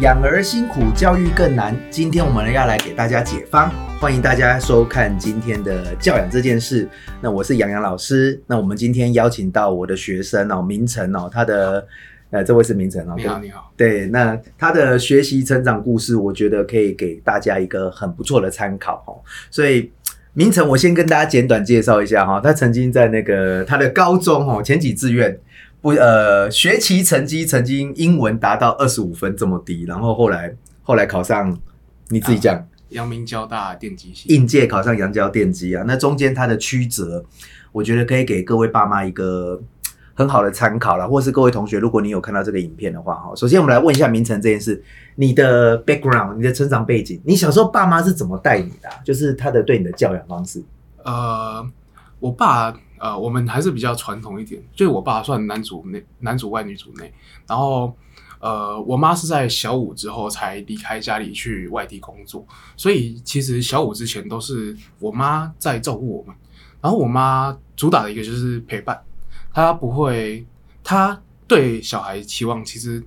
[0.00, 1.74] 养儿辛苦，教育更难。
[1.90, 6.86] 今天我们要来给大家解方，欢迎大家收看今天的教养这件事。
[7.22, 8.38] 那我是杨洋老师。
[8.46, 11.86] 那我们今天邀请到我的学生哦，明成哦，他的
[12.28, 13.72] 呃，这位是明成哦，你好，你好。
[13.74, 19.16] 对，那他的学习成长故事，我觉得可以给大家一个很不错的参考哦。
[19.50, 19.90] 所以
[20.34, 25.40] 明成，我先跟大家简短介绍一下哈，他曾经在那个他的高中哦，前几志愿。
[25.80, 30.52] 不呃，学习成绩曾经英文达到二十五分这么低，然后后来
[30.82, 31.56] 后来考上，
[32.08, 35.84] 你自己讲，阳明交大电机系，应届考上阳交电机啊。
[35.86, 37.24] 那中间它的曲折，
[37.70, 39.62] 我觉得可以给各位爸妈一个
[40.14, 44.82] 很好的参考了，或是各位同学，如果你有看到这个影片的话哈，首先我们来问一下明成这件事，
[45.14, 48.88] 你的 background，你的成长背景，你小时候爸妈是怎么带你的？
[49.04, 50.60] 就是他的对你的教养方式。
[51.04, 51.64] 呃，
[52.18, 52.74] 我爸。
[52.98, 57.12] 呃，我们还是比较传统一点，就我爸算男主内，男主外女主内。
[57.46, 57.94] 然后，
[58.38, 66.34] 呃，我妈是在小五之后才离开家里去外地工作，所以其实小五之前都是我妈在照顾我们。
[66.80, 69.02] 然后我妈主打的一个就是陪伴，
[69.52, 70.46] 她不会，
[70.82, 73.02] 她对小孩期望其实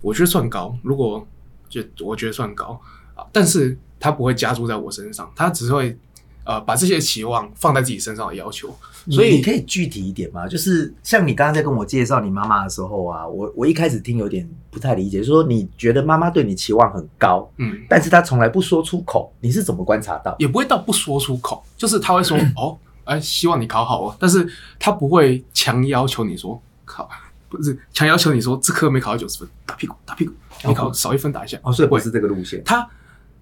[0.00, 1.26] 我觉得算高，如果
[1.68, 2.80] 就我觉得算高
[3.14, 5.98] 啊，但是她不会加注在我身上，她只会。
[6.44, 8.68] 呃，把这些期望放在自己身上的要求，
[9.10, 10.46] 所以你可以具体一点吗？
[10.46, 20.36] 就是像你刚刚在跟我介绍你妈妈的时候啊，我我一开始听有点不太理解，说你觉得妈妈对你期望很高，嗯，但是她从来不说出口，你是怎么观察到？
[20.38, 24.46] 也不会到不说出口，就是她会说 哦，哎，希望你考好哦，但是
[24.78, 27.08] 她不会强要求你说考，
[27.48, 30.34] 不是强要求你说这科没考到九十分，打屁股打屁股，
[30.66, 32.86] 你考少一分打一下，哦，所以不是这个路线，她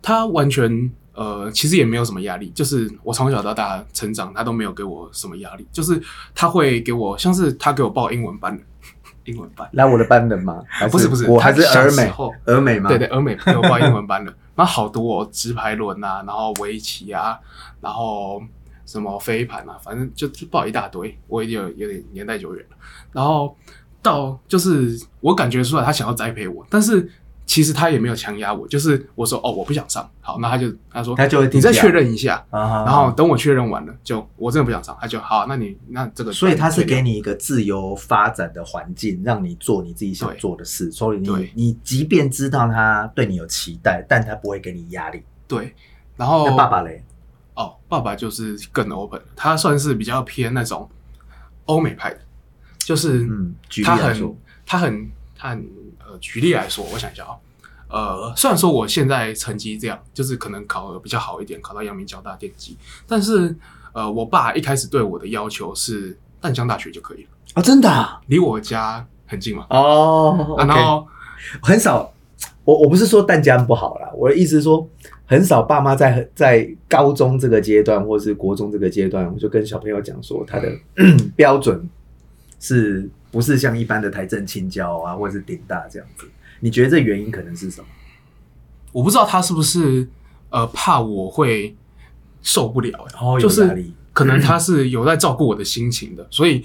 [0.00, 0.88] 她完全。
[1.14, 5.66] 呃，其实也没有什么压力，就是我从小到大成长，他都没有给我什么压力。
[5.70, 6.00] 就是
[6.34, 8.62] 他会给我，像是他给我报英文班的，
[9.24, 10.62] 英文班来我的班的吗？
[10.90, 12.10] 不是不是，我还是儿美，
[12.46, 12.88] 儿美吗？
[12.88, 17.38] 对对，儿美给我报英文班的， 然后好多哦，直排轮啊，然后围棋啊，
[17.80, 18.42] 然后
[18.86, 22.76] 什么飞盘啊，反正就报一大堆，我已经有有点年代久远了。
[23.12, 23.54] 然后
[24.00, 27.10] 到就是我感觉出来他想要栽培我，但是。
[27.44, 45.22] 其实他也没有强压我，就是我说哦，我不想上，好，那他就他说他就会你再确认一下，然后等我确认完了，就我真的不想上，他就好，那你那这个，所以他是给你一个自由发展的环境，让你做你自己想做的事，所以你你即便知道他对你有期待，但他不会给你压力。
[45.46, 45.74] 对，
[46.16, 47.04] 然后爸爸嘞，
[47.54, 50.88] 哦，爸爸就是更 open，他算是比较偏那种
[51.66, 52.20] 欧美派的，
[52.78, 53.54] 就是嗯，
[53.84, 55.10] 他很他很
[55.42, 55.66] 他很。
[56.20, 57.32] 举例来说，我想一下啊，
[57.88, 62.76] 呃，虽然说我现在成绩这样，就是可能考的比较好一点，考到阳明交大电机，
[63.06, 63.56] 但是
[63.94, 69.66] 呃，我爸一开始对我的要求是淡江大学就可以了啊，真的，离我家很近嘛。
[69.70, 71.06] 哦，然后
[71.62, 72.12] 很少，
[72.64, 74.86] 我我不是说淡江不好啦，我的意思是说，
[75.24, 80.70] 很少爸妈在在高中这个阶段或是国中这个阶段，我就跟小朋友讲说，他的
[81.34, 81.88] 标准
[82.60, 83.08] 是。
[83.32, 87.86] 不是像一般的台政青椒啊，或者是顶大这样子，你觉得这原因可能是什么？
[88.92, 90.06] 我不知道他是不是
[90.50, 91.74] 呃怕我会
[92.42, 93.06] 受不了，
[93.40, 96.62] 就是可能他是有在照顾我的心情的，所以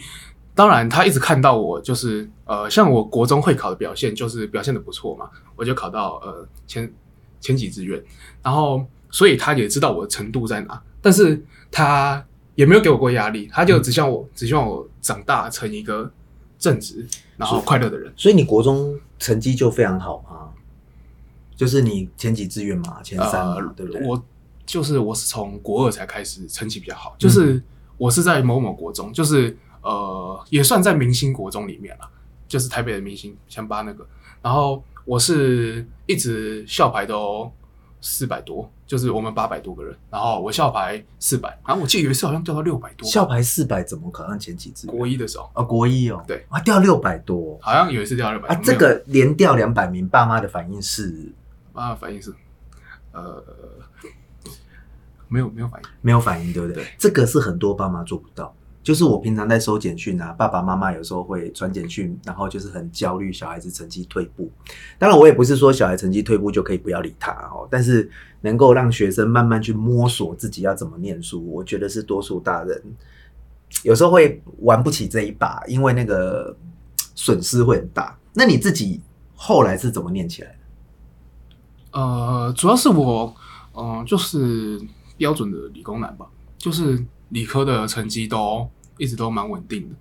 [0.53, 6.91] 当然他一直看到我就是呃像我国中会考的表现就是表现的不错嘛，我就考到呃前
[7.39, 8.03] 前几志愿，
[8.43, 11.41] 然后所以他也知道我的程度在哪，但是
[11.71, 12.21] 他
[12.55, 16.11] 也没有给我过压力，他就只希望我只希望我长大成一个。
[16.57, 20.49] 正直，然后快乐的人，所以你国中成绩就非常好吗？
[21.55, 24.05] 就是你前几志愿嘛，前三，对不对？
[24.05, 24.23] 我
[24.65, 27.61] 就是我是从国二才开始成绩比较好，就是
[27.97, 32.09] 我是在某某国中，就是呃，也算在明星国中里面了，
[32.47, 34.07] 就是台北的明星前八那个。
[34.41, 37.51] 然后我是一直校牌都。
[37.99, 43.07] 四百多，就是我们八百多个人，然后我校牌四百，然后我记得有一次好像掉到六百多。
[43.07, 44.87] 校牌四百怎么考上前几志？
[44.87, 48.55] 国一的时候啊，国一哦，对啊，掉六百多，好像有一次掉六百啊。
[48.63, 51.31] 这个连掉两百名，爸妈的反应是？
[51.73, 52.33] 爸妈反应是，
[53.11, 53.43] 呃，
[55.27, 56.87] 没有没有反应，没有反应，对不对？
[56.97, 58.55] 这个是很多爸妈做不到。
[58.87, 64.49] 就是我平常在收简讯啊，爸爸妈妈有时候会传简讯，然后就是很焦虑，小孩子成绩退步。
[64.97, 72.81] 当然，我也不是说小孩成绩退步就可以不要理他哦，但是能够让学生慢慢去摸索自己要怎么念书，我觉得是多数大人
[73.83, 76.55] 有时候会玩不起这一把，因为那个
[77.13, 78.17] 损失会很大。
[78.33, 79.01] 那你自己
[79.35, 80.47] 后来是怎么念起来
[81.91, 81.99] 的？
[81.99, 83.35] 呃，主要是我，
[83.75, 84.79] 嗯，就是
[85.17, 86.25] 标准的理工男吧，
[86.57, 88.65] 就是理科的成绩都。
[88.97, 89.95] 一直都蛮稳定的，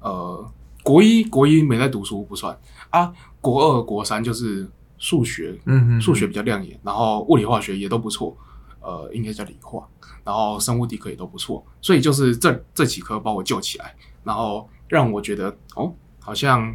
[0.00, 0.52] 呃，
[0.82, 2.58] 国一国一没在读书不算。
[2.90, 4.68] 啊，国二国三就是
[4.98, 8.36] 数学，嗯数学比较亮眼，然后物理化学也都不错，
[8.80, 9.86] 呃，应该叫理化，
[10.24, 13.94] 然后生物地科也都不错，所以就是这这几科把我救起来，
[14.24, 16.74] 然后让我觉得哦，好像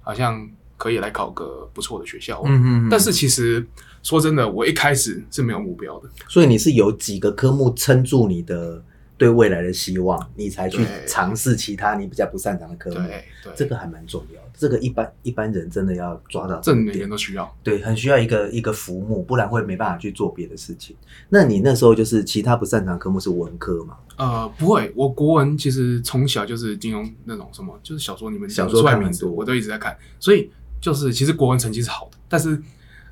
[0.00, 2.44] 好像可以来考个不错的学校哦。
[2.46, 3.64] 嗯嗯，但是其实
[4.02, 8.84] 说真的，我一开始是没有目标的，所以你是有几个科目撑住你的
[9.18, 12.96] 对未来的希望，你才去尝试其他你比较不擅长的科目。
[12.96, 17.56] 对对，这个还蛮重要的，这个一般一般人真的要抓到这每都需要。
[17.62, 20.94] 对，很需要一个一个浮木，不然会没办法去做别的事情。
[21.28, 23.96] 那你那时候就是其他不擅长科目是文科吗？
[24.16, 32.60] 呃，不会，我国文其实从小就是金庸那种什么，就是小说你们小说出来名字，看很多我都一直在看，所以就是其实国文成绩是好的，但是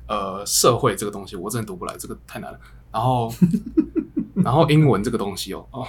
[0.07, 2.59] 呃，社会这个东西我真的读不来，这个太难了。
[2.91, 3.31] 然后
[4.35, 5.85] 然后英文这个东西哦，哦，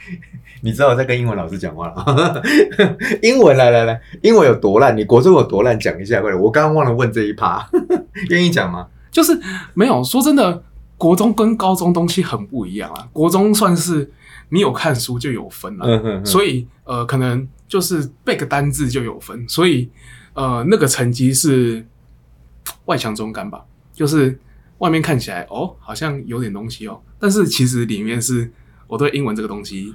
[0.62, 2.42] 你知道我在跟英文老师讲话了？
[3.22, 4.96] 英文来来来，英文有多烂？
[4.96, 5.78] 你国中有多烂？
[5.78, 6.42] 讲一下快点！
[6.42, 7.68] 我刚刚忘了问这一趴，
[8.30, 8.86] 愿意讲吗？
[9.10, 9.40] 就是
[9.74, 10.62] 没有说真的，
[10.96, 13.08] 国中跟高中东西很不一样啊。
[13.12, 14.10] 国中算是
[14.50, 19.90] 你有看书就有分了，嗯哼哼所以呃，可能就是背个单字就有分，所以
[20.34, 21.86] 呃，那个成绩是
[22.84, 24.38] 外强中干吧，就是
[24.78, 28.50] 外面看起来哦，好像有点东西哦，但是其实里面是
[28.86, 29.94] 我对英文这个东西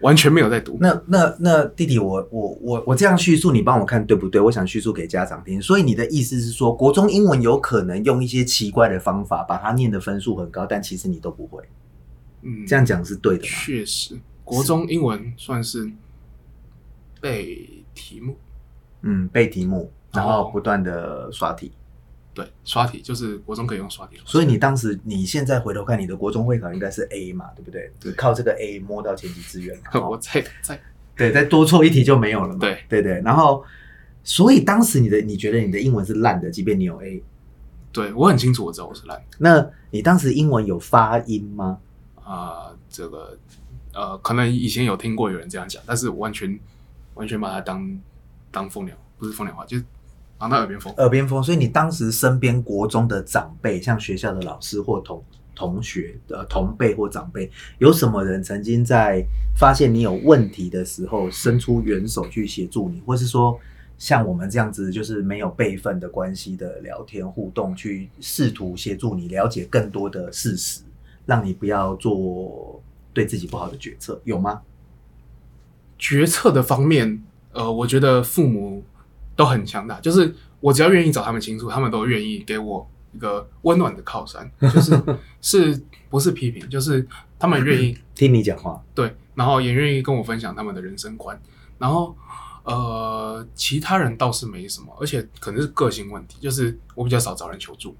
[0.00, 0.78] 完全没有在读。
[0.80, 4.40] 那那那弟弟，我我我我这样叙述，你帮我看对不对？
[4.40, 5.60] 我想叙述给家长听。
[5.60, 11.62] 所以你的意思是说，国中英文有可能用一些奇怪的方法把它念的分数很高，但其实你都不会。
[12.42, 13.48] 嗯，这样讲是对的吗？
[13.48, 15.90] 确实，国中英文算是
[17.20, 18.36] 背题目，
[19.02, 21.72] 嗯，背题目，然后哦不断的刷题。
[22.38, 27.90] 对，刷题就是国中可以用刷题所以你当时，你现在回头看，你的国中会考应该是 A 嘛，对不对？
[27.98, 29.82] 对靠这个 A 摸到前几志愿嘛。
[30.06, 30.80] 我哦再再
[31.16, 32.60] 对，再多错一题就没有了嘛。
[32.60, 33.64] 对对对，然后，
[34.22, 37.20] 所以当时你的你觉得你的英文是烂的，即便你有 A，
[37.90, 41.80] 对我很清楚，我知道我是烂那你当时英文有发音吗？
[42.22, 43.36] 啊、这个
[43.92, 46.56] 呃，可能以前有听过有人这样讲，但是我完全
[47.14, 47.98] 完全把它当
[48.52, 49.84] 当风凉，不是风凉话，就是
[50.38, 50.92] 当它耳边风。
[50.98, 55.22] 耳边风，所以你当时身边国中的长辈，像学校的老师或同
[55.54, 59.24] 同学、呃同辈或长辈，有什么人曾经在
[59.56, 63.58] 发现你有问题的时候，伸出援手去协助你，或是说
[63.98, 70.82] 像我们这样子，就是没有辈分的关系的聊天互动，去试图协助你了解更多的事实，
[71.26, 72.80] 让你不要做
[73.12, 74.62] 对自己不好的决策，有吗？
[75.98, 77.20] 决策的方面，
[77.52, 78.84] 呃，我觉得父母
[79.38, 85.00] 都很强大，就是我只要愿意找他们倾诉，他们都愿意给我一个温暖的靠山，就是
[85.40, 85.80] 是
[86.10, 87.06] 不是批评，就是
[87.38, 91.40] 他们愿意 听你讲话，对，然后也愿意跟我分享他们的人生观，
[91.78, 92.16] 然后
[92.64, 97.94] 呃，其他人倒是没什么，而且可能是个性问题，就是我比较少找人求助。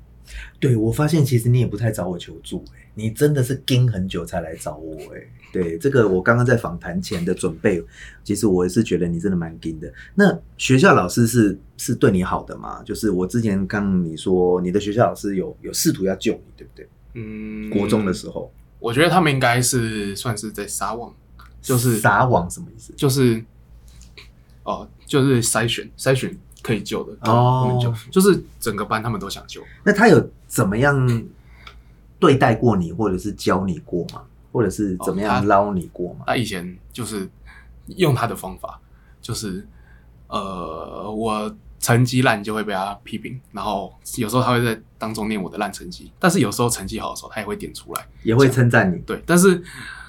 [0.60, 7.82] 对我发现其实你也不太找我求助、欸，你真的是盯很久才来找我、欸，对这个我刚刚在访谈前的准备，
[8.24, 9.92] 其实我也是觉得你真的蛮盯的。
[10.14, 12.82] 那学校老师是是对你好的吗？
[12.84, 16.88] 就是我之前刚你说你的学校老师有有试图要救你，对不对？
[17.14, 21.14] 嗯，国中的时候，我觉得他们应该是算是在撒网，
[21.62, 22.92] 就是撒网什么意思？
[22.96, 23.42] 就是
[24.64, 29.62] 哦，就是筛选筛选可以救的，哦就是整个班他们都想救。
[29.84, 31.24] 那他有怎么样
[32.18, 34.22] 对待过你，或者是教你过吗？
[34.50, 36.24] 或者是怎么样捞你过吗？
[36.26, 37.28] 他以前就是
[37.96, 38.80] 用他的方法，
[39.20, 39.66] 就是
[40.26, 48.06] 呃，我成绩烂就会被他批评，然后有时候他会在当中念我的烂成绩，但是有时候成绩好的时候，他也会点出来。
[48.24, 49.62] 也会称赞你，对，但是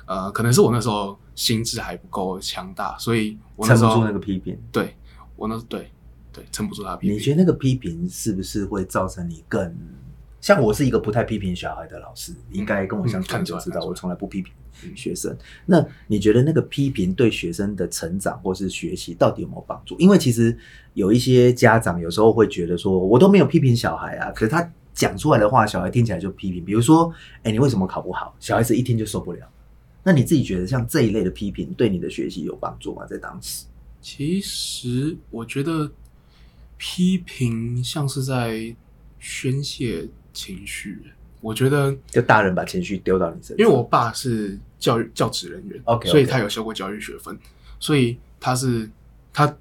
[0.06, 4.58] 呃，可能是我那时候心智还不够强大，所以我那时候撑不住那个批评。
[4.72, 4.96] 对
[5.36, 5.92] 我那对
[6.40, 7.16] 对撑不住他的批评。
[7.18, 9.76] 你觉得那个批评是不是会造成你更
[10.42, 14.54] 像我是一个不太批评小孩的老师，你应该跟我相处就知道，我从来不批评
[14.84, 15.36] 嗯学生。
[15.66, 19.98] 那你觉得那个批评对学生的成长或是学习到底有没有帮助？
[20.00, 20.58] 因为其实
[20.94, 26.64] 有一些家长有时候会觉得说，我都没有批评小孩啊，可是他讲出来的话，小孩听起来就批评。
[26.64, 28.34] 比如说，哎，你为什么考不好？
[28.40, 29.46] 小孩子一听就受不了。
[30.04, 33.06] 那你自己觉得像这一类的批评对你的学习有帮助吗？
[33.06, 33.66] 在当时？
[34.02, 35.92] 其实我觉得
[36.80, 38.76] 批评像是在
[39.20, 41.12] 宣泄情绪。
[41.42, 47.38] 我觉得，就大人把情绪丢到你身上，因为我爸是教育教职人员 OK，OK 所以他有修过教育学分，
[47.80, 48.90] 所以他是
[49.32, 49.56] 他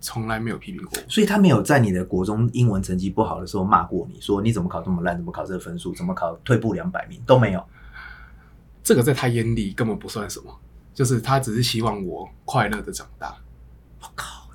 [0.00, 1.10] 从来没有批评过我。
[1.10, 7.62] 所以他没有在你的国中英文成绩不好的时候骂过你，说你怎么考这么烂，怎么考这个分数，怎么考退步两百名都没有。
[8.82, 10.58] 这个在他眼里根本不算什么，
[10.94, 13.36] 就是他只是希望我快乐的长大。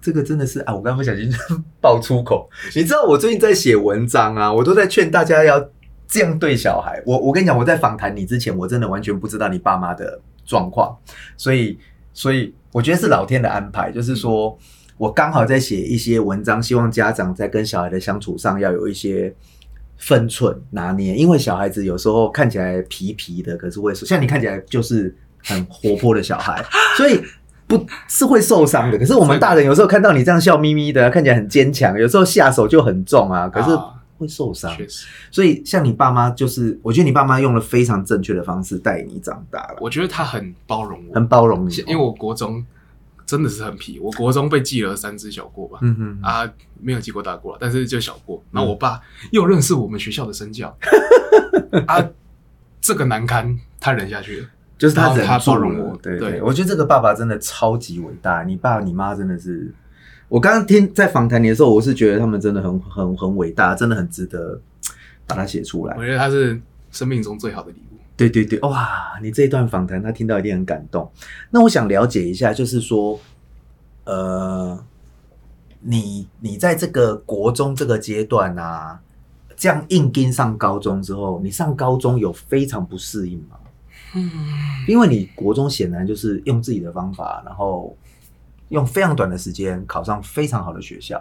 [0.04, 1.32] 这个真的是啊，我刚刚不小心
[1.80, 2.50] 爆粗口。
[2.76, 5.70] 你知道我最近在写文章啊，我都在劝大家要
[6.06, 7.02] 这样对小孩。
[7.06, 10.94] 我我跟你讲，我在访谈你之前，我真的完全不知道你爸妈的状况，
[11.38, 11.80] 所以
[12.14, 14.58] 所以我觉得是老天的安排，就是说
[14.98, 19.34] 我刚好在写一些文章，希望家长在跟小孩的相处上要有一些
[19.98, 26.62] 分寸拿捏，因为小孩子有时候看起来皮皮的，可是会像你看起来就是很活泼的小孩，
[26.98, 27.22] 所以。
[27.78, 33.70] 不是会受伤的，可是我们大人有时候看到你这样笑眯眯的，看起来很坚强，有时候下手就很重啊，可是
[34.18, 34.76] 会受伤。
[34.78, 39.78] 确实，所以像你爸妈，就是我觉得你爸妈用了非常正确的方式带你长大了。
[39.82, 42.66] 我觉得他很包容我，很包容你，因为我国中
[43.26, 46.50] 真的是很皮，我国中被记了三只小过吧，嗯哼啊，
[46.82, 48.42] 没有记过大过，但是就小过。
[48.52, 49.02] 然后我爸
[49.32, 50.78] 又认识我们学校的身教，
[51.88, 52.06] 啊，
[52.80, 54.48] 这个难堪他忍下去了。
[54.84, 58.44] 就是他忍包容我，对对，我觉得这个爸爸真的超级伟大。
[58.44, 59.74] 你爸你妈真的是，
[60.28, 64.60] 我刚刚听在访谈你的时候，我是觉得他们真的很很很伟大，真的很值得
[65.26, 65.96] 把它写出来。
[65.98, 66.60] 我觉得他是
[66.92, 67.98] 生命中最好的礼物。
[68.18, 71.10] 对对对，哇，你这一段访谈他听到一定很感动。
[71.50, 73.18] 那我想了解一下，就是说，
[74.04, 74.78] 呃，
[75.80, 79.00] 你你在这个国中这个阶段啊，
[79.56, 83.56] 这样硬跟上高中之后，你上高中有非常不适应吗？
[84.16, 84.30] 嗯，
[84.88, 87.98] 因为你国中显然就是用自己的方法，然后
[88.70, 91.20] 用非常短的时间考上非常好的学校。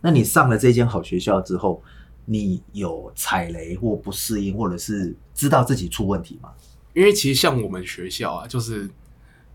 [0.00, 1.82] 那你上了这间好学校之后，
[2.24, 6.50] 你有踩雷或不适应，或者是知道自己出问题吗？
[6.94, 8.90] 因为其实像我们学校啊，就是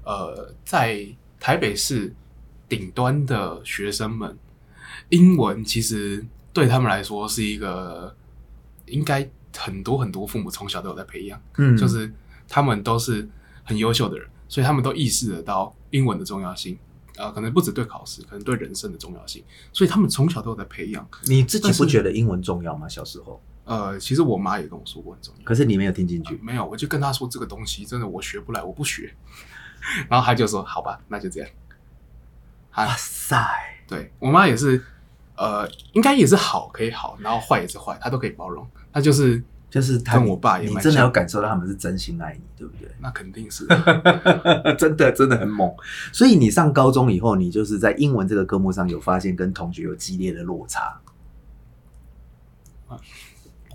[0.03, 1.05] 呃，在
[1.39, 2.13] 台北市
[2.69, 4.37] 顶端的学生们，
[5.09, 8.15] 英文其实对他们来说是一个
[8.85, 12.09] 应该很多很多父母从小都有在培养，嗯，就是。
[12.53, 13.25] 他们都是
[13.63, 16.77] 很优秀的人，所以他们都意识得到英文的重要性
[17.15, 19.41] 啊，可能不止对考试，可能对人生的重要性。
[19.71, 21.07] 所以他们从小都在培养。
[21.23, 22.89] 你自己不觉得英文重要吗？
[22.89, 23.41] 小时候？
[23.63, 26.37] 呃，其实我妈也跟我说过很重要，可是你没有听进去。
[26.43, 29.15] 没有，我就跟她说这个东西真的我学不来，我不学。
[30.09, 31.49] 然后她就说：“好吧，那就这样。”
[32.75, 33.37] 哇塞！
[33.87, 34.83] 对我妈也是，
[35.37, 38.67] 呃，应该也是好可以好，然后坏也是坏，她都可以包容。
[38.91, 39.41] 她就是。
[39.71, 42.91] 就是跟我爸，你真的有感受到他们是真心爱你，对不对？
[42.99, 43.65] 那肯定是，
[44.77, 45.73] 真的真的很猛。
[46.11, 50.99] 所以你上高中以后，你就是在英文这个科目上有发现跟同学有激烈的落差。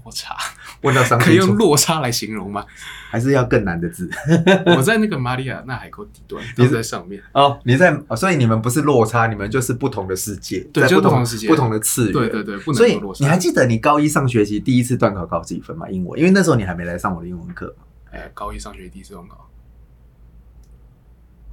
[0.06, 0.36] 落差，
[0.82, 2.64] 问到可以用落差来形容吗？
[3.10, 4.08] 还是要更难的字？
[4.66, 13.24] 我在那个玛利亚那海沟底端，你在上面哦，你在，所以你们不是落差，你们就是不同的世界，对，不同的世界，不同的次元，对对对，不能有落差。
[13.24, 15.88] 你还记得你高一上学期第一次段考考几分吗？
[15.90, 17.74] 英文，因为那时候你还没来上我的英文课。
[18.12, 19.48] 哎，高一上学期第一次段考。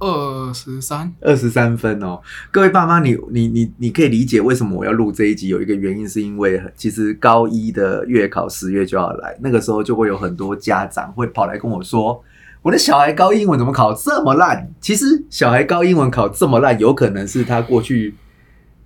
[0.04, 2.20] 二十三，二十三分哦！
[2.50, 5.48] 各位爸妈，你你你你可以理解为什么我要录这一集？
[5.48, 12.22] 有一个原因是因为，其实高一的月考十月就要来，那个时候就会有很多家长会跑来跟我说
[12.60, 18.14] ：“我的小孩高英文怎么考这么烂？”其实小孩高英文考这么烂，有可能是他过去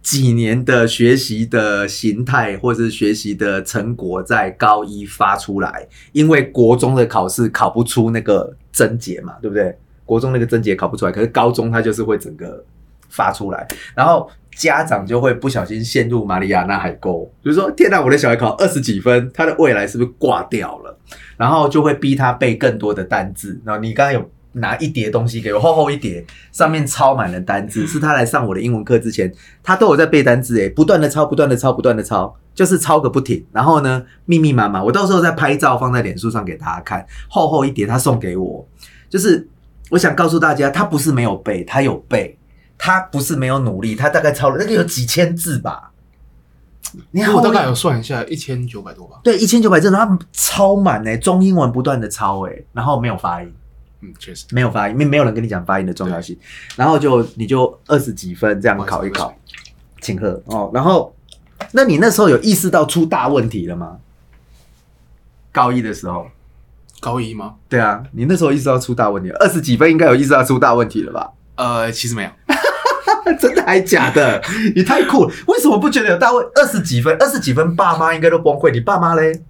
[0.00, 9.76] 几年的学习的形态或者是学习的成果在高一发出来，因为国中的考试考不出那个症结嘛，对不对？
[10.08, 12.64] 国中那个症结考不出来，可是高中他就是会整个
[13.10, 20.98] 发出来，然后家长就会不小心陷入马里亚纳海沟，就是说天哪，我的小孩考二十几分，他的未来是不是挂掉了？
[21.36, 23.60] 然后就会逼他背更多的单字。
[23.64, 29.30] 然后你刚刚有拿一叠东西给我，厚厚一叠，上面抄满了单字， 是他来上我的英文课之前，
[29.62, 33.44] 他都有在背单字，诶，不断的抄，不断的抄，不断的抄，就是抄个不停。
[33.52, 38.66] 然后呢，密密麻麻，我到时候再拍照放在脸书上给大家看，厚厚一叠，他送给我，
[39.08, 39.46] 就是。
[39.90, 42.36] 我想告诉大家，他不是没有背，他有背，
[42.76, 45.92] 他不是没有努力，他大概抄了那个有几千字吧。
[47.10, 49.20] 你我大概有算一下，一千九百多吧。
[49.22, 53.52] 对，一千九百字，他抄满哎，中英文不断的抄哎，然后没有发音，
[54.00, 56.38] 嗯，确实没有发音，没没有人跟你讲发音的重要性，
[56.76, 59.34] 然后就你就二十几分这样考一考，
[60.00, 60.70] 请喝哦。
[60.72, 61.14] 然后，
[61.72, 63.98] 那你那时候有意识到出大问题了吗？
[65.52, 66.26] 高一的时候。
[67.00, 67.54] 高一吗？
[67.68, 71.30] 对啊，你那时候意识到出大问题，二十几分应该有意识到出大问题了吧？
[71.56, 72.30] 呃，其实没有，
[73.38, 74.42] 真的还假的？
[74.74, 76.44] 你太酷了，为什么不觉得有大问？
[76.54, 78.70] 二十几分，二十几分，爸妈应该都崩溃。
[78.70, 79.42] 你爸妈嘞？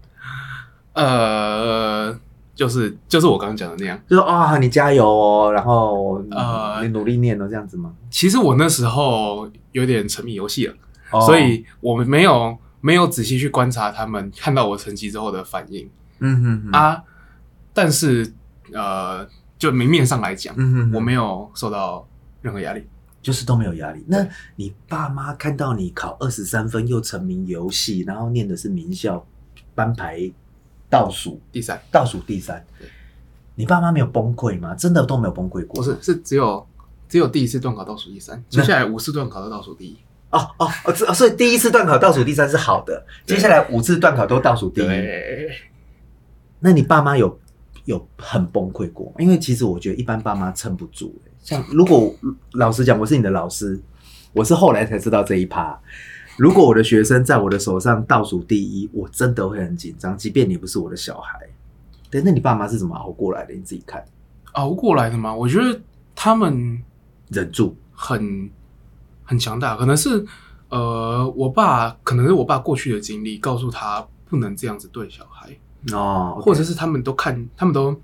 [0.94, 2.18] 呃，
[2.54, 7.92] 就是就是我刚刚讲的那样，就是啊，你加油哦，然后呃，你努力念哦，这样子吗？
[8.10, 10.74] 其实我那时候有点沉迷游戏了，
[11.26, 15.88] 所以我们没有没有仔细去观察他们看到我成绩之后的反应。
[16.20, 17.02] 嗯哼啊。
[17.80, 18.28] 但是，
[18.72, 19.24] 呃，
[19.56, 20.52] 就明面上来讲，
[20.92, 22.04] 我没有受到
[22.42, 22.84] 任何压力，
[23.22, 24.04] 就是都没有压力。
[24.08, 29.24] 那你爸妈看到你考二十三分，又沉迷游戏，然后念的是名校，
[29.76, 30.28] 班排
[30.90, 32.66] 倒数第三倒数第三，
[33.54, 34.74] 你爸妈没有崩溃吗？
[34.74, 35.80] 真的都没有崩溃过？
[35.80, 36.66] 不是是只有
[37.08, 39.96] 只有第一次段考倒数第三，接下来五次段考都倒数第一。
[40.30, 44.88] 哦哦哦，这所以第一次段考倒数第三是好的，接下来五次段考都倒数第一。
[46.58, 47.38] 那你爸妈有
[47.88, 49.14] 有很崩溃过吗？
[49.18, 51.30] 因为其实我觉得一般爸妈撑不住、欸。
[51.40, 52.14] 像如果
[52.52, 53.80] 老实讲，我是你的老师，
[54.32, 55.78] 我是后来才知道这一趴。
[56.36, 61.38] 如果我的学生在我的手上倒数第一，我真的会很紧张，即便你不是我的小孩。
[62.10, 63.54] 对，那你爸妈是怎么熬过来的？
[63.54, 64.04] 你自己看，
[64.52, 65.80] 熬过来的嘛，我觉得
[66.14, 66.82] 他们
[67.30, 67.76] 忍住。
[68.00, 68.48] 很
[69.24, 70.24] 很强大，可能是
[70.68, 75.50] 呃，我爸可能是我爸过去的经历告诉他不能这样子对小孩，
[75.92, 77.94] 哦或者是他们都看，他们都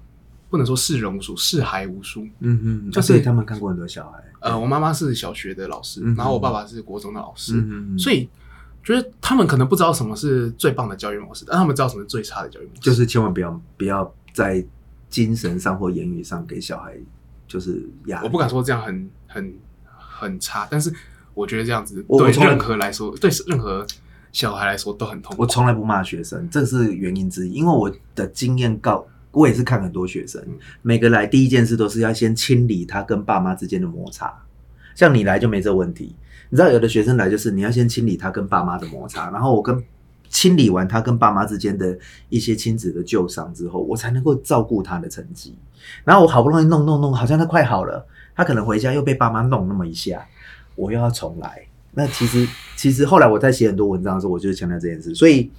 [0.51, 2.25] 不能说视人无数，视孩无数。
[2.41, 4.23] 嗯嗯，就就是是他们看过很多小孩。
[4.41, 7.65] 呃，我妈妈是小学的老师，嗯然后我爸爸是国中的老师，
[7.99, 8.29] 所以
[8.83, 12.81] 觉得他们可能不知道什么是最棒的教育模式，但他们知道什么是最差的教育模式。
[12.81, 14.65] 就是千万不要不要在
[15.09, 16.95] 精神上或言语上给小孩
[17.49, 18.27] 就是压力。
[18.27, 19.55] 我不敢说这样很很
[19.97, 20.93] 很差，但是
[21.33, 23.87] 我觉得这样子对任何来说，对任何
[24.35, 25.41] 小孩来说都很痛苦。
[25.43, 27.53] 我从来不骂学生，这是原因之一。
[27.53, 34.31] 因为我的经验告，我也是看很多学生，嗯每个来第一件事都是要先清理他跟爸妈之间的摩擦。
[34.97, 36.15] 像你来就没这问题，
[36.51, 39.83] 你知道有的学生来就是你要先清理他跟爸妈的摩擦，然后我跟
[40.29, 41.97] 清理完他跟爸妈之间的
[42.29, 45.57] 一些亲子的旧伤之后，我才能够照顾他的成绩。
[46.03, 50.27] 然后我好不容易弄弄弄，好像他快好了，他可能回家又被爸妈弄那么一下，
[50.75, 51.67] 我又要重来。
[51.95, 52.47] 那其实
[52.77, 55.15] 其实后来我在写很多文章的时候，我就是强调这件事。
[55.15, 55.51] 所以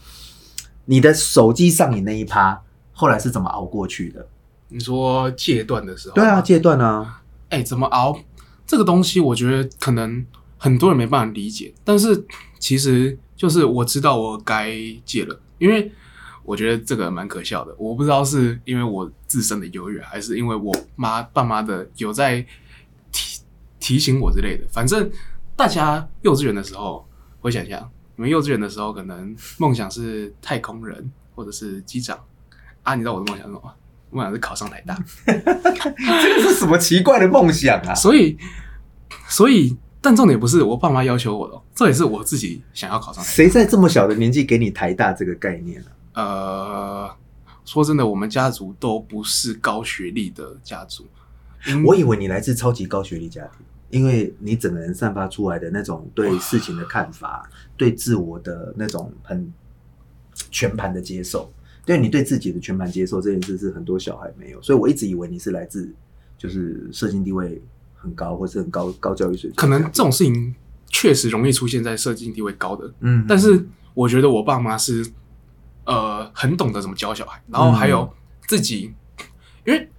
[0.85, 2.61] 你的手机上瘾那一趴，
[2.93, 4.27] 后来是怎么熬过去的？
[4.69, 8.19] 你说戒断的时候，对啊，，戒断啊，哎、怎么熬
[8.65, 9.19] 这个东西？
[9.19, 10.25] 我觉得可能
[10.57, 12.25] 很多人没办法理解，但是
[12.59, 14.71] 其实就是我知道我该
[15.05, 15.91] 戒了，因为
[16.43, 17.73] 我觉得这个蛮可笑的。
[17.77, 22.45] 我不知道是因为我自身的优越，还是因为我妈爸妈的有在
[23.11, 23.41] 提
[23.79, 24.63] 提醒我之类的。
[24.71, 25.09] 反正
[25.55, 27.07] 大家幼稚园的时候，
[27.39, 32.19] 回想一下，你们幼稚园的时候可能梦想是太空人或者是机长
[32.83, 33.73] 啊，你知道我的梦想是什么吗？
[34.11, 34.97] 梦想是考上台大。
[35.25, 37.95] 这个是什么奇怪的梦想啊？
[37.95, 38.37] 所以，
[39.27, 46.21] 所以，但重点不是我爸妈要求我的，这也是我自己想要考上台谁在这么小的年纪给你台大这个概念啊？
[46.23, 47.15] 呃，
[47.63, 51.07] 说真的，我们家族都不是高学历的家族。
[51.85, 59.51] 我以为你来自超级高学历家庭，因为你整个人散发出来的那种对事情的看法，对自我的那种很
[60.51, 61.51] 全盘的接受，
[61.85, 65.93] 对你对自己的全盘接受这件事是很多小孩没有，所以我一直以为你是来自
[66.37, 67.61] 就是社经地位
[67.95, 70.53] 很高或是很高高教育水平，可能这种事情
[70.87, 75.05] 确实容易出现在社经地位高的，嗯，但是我觉得我爸妈是
[75.85, 78.11] 呃很懂得怎么教小孩，然后还有
[78.47, 78.93] 自己，
[79.65, 79.89] 因为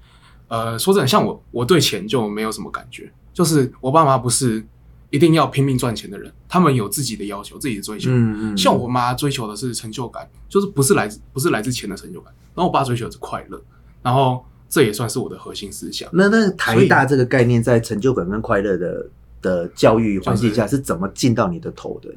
[0.48, 4.64] 呃说真的，像我我对钱就没有什么感觉，就是我爸妈不是
[5.10, 8.08] 一定要拼命赚钱的人，他们有自己的要求、自己的追求。
[8.10, 13.62] 嗯嗯，像我妈追求的是成就感，就是不是来自不是来自钱的成就感，然后我爸追求的是快乐，
[14.02, 16.08] 然后这也算是我的核心思想。
[16.14, 19.06] 那那台大这个概念在成就感跟快乐的
[19.42, 22.08] 的教育环境下是怎么进到你的头的？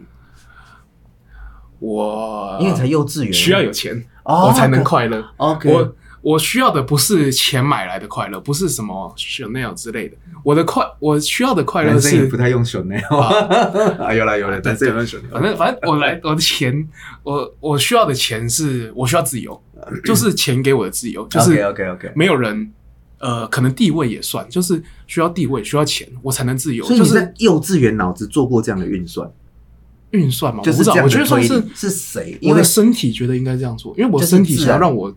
[1.79, 5.23] 我因为才幼稚园需要有钱，哦我才能快乐。
[5.38, 10.17] OK，我我需要的不是钱买来的快乐，不是什么 Chanel 之类的。
[10.43, 13.03] 我的快，我需要的快乐是不太用 Chanel
[14.03, 16.88] 啊，有了有了，对男生也用 Chanel，反正反正我来我的钱，
[17.23, 19.62] 我我需要的钱是我需要自由，
[20.03, 22.71] 就是钱给我的自由，就是 OK OK，没有人
[23.19, 29.29] 呃，可能地位也算，就是需要地位需要钱，我才能自由，所以就是你在幼稚园脑子做过这样的运算，
[30.12, 32.38] 运算嘛，我不知道，我觉得算是是谁？
[32.43, 35.13] 我的身体觉得应该这样做，因为我就是身体想要让我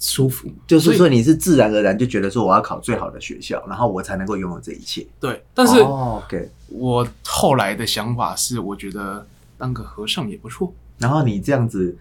[0.00, 5.06] 舒服，就是说你是自然而然就觉得说我要考最好的学校，然后我才能够拥有这一切。
[5.20, 5.78] 对，但是。
[5.80, 9.26] 哦 OK，我后来的想法是，我觉得
[9.58, 10.72] 当个和尚也不错。
[10.98, 11.96] 然后你这样子，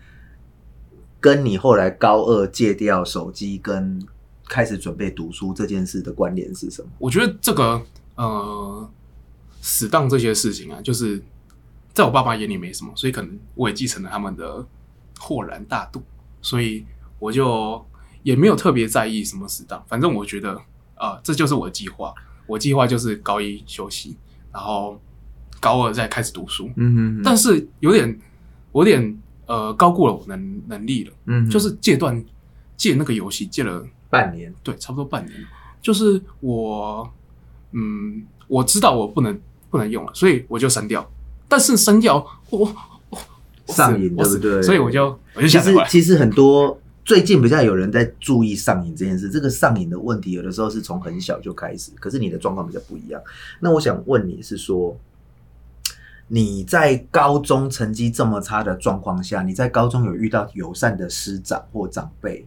[1.20, 4.02] 跟你后来高二戒掉手机跟
[4.48, 6.90] 开始准备读书这件事的关联是什么？
[7.00, 7.82] 我觉得这个
[8.16, 8.90] 呃，
[9.62, 11.22] 死当这些事情啊，就是
[11.94, 14.66] 在我爸爸眼里没什么，所以可能我也继承了他们的
[15.20, 16.02] 豁然大度，
[16.42, 16.86] 所以
[17.20, 17.86] 我就
[18.24, 19.84] 也没有特别在意什么死当。
[19.88, 20.54] 反正我觉得
[20.96, 22.14] 啊、呃这就是我的计划。
[22.48, 24.18] 我计划就是高一休息，
[24.52, 25.00] 然后
[25.60, 26.68] 高二再开始读书。
[26.78, 28.20] 嗯嗯但是有点，
[28.72, 31.14] 我有点呃高估了我能能力了。
[31.26, 32.26] 嗯就是戒断
[32.76, 35.36] 戒那个游戏戒了，半年，对，差不多半年。
[35.80, 37.08] 就是我，
[37.74, 41.08] 嗯，我知道我不能不能用了，所以我就删掉。
[41.48, 42.16] 但是删掉
[42.50, 43.20] 我我
[43.68, 45.86] 我上瘾我死对不对所以我就我就其下载回来。
[45.86, 49.30] 实其实很多最近比较有人在注意上瘾这件事。
[49.30, 53.22] 这个上瘾的问题，有的时候是从很小就开始，可是你的状况比较不一样。
[53.60, 54.96] 那我想问你是说，
[56.28, 62.46] 你在高中成绩这么差的状况下，你在高中有遇到友善的师长或长辈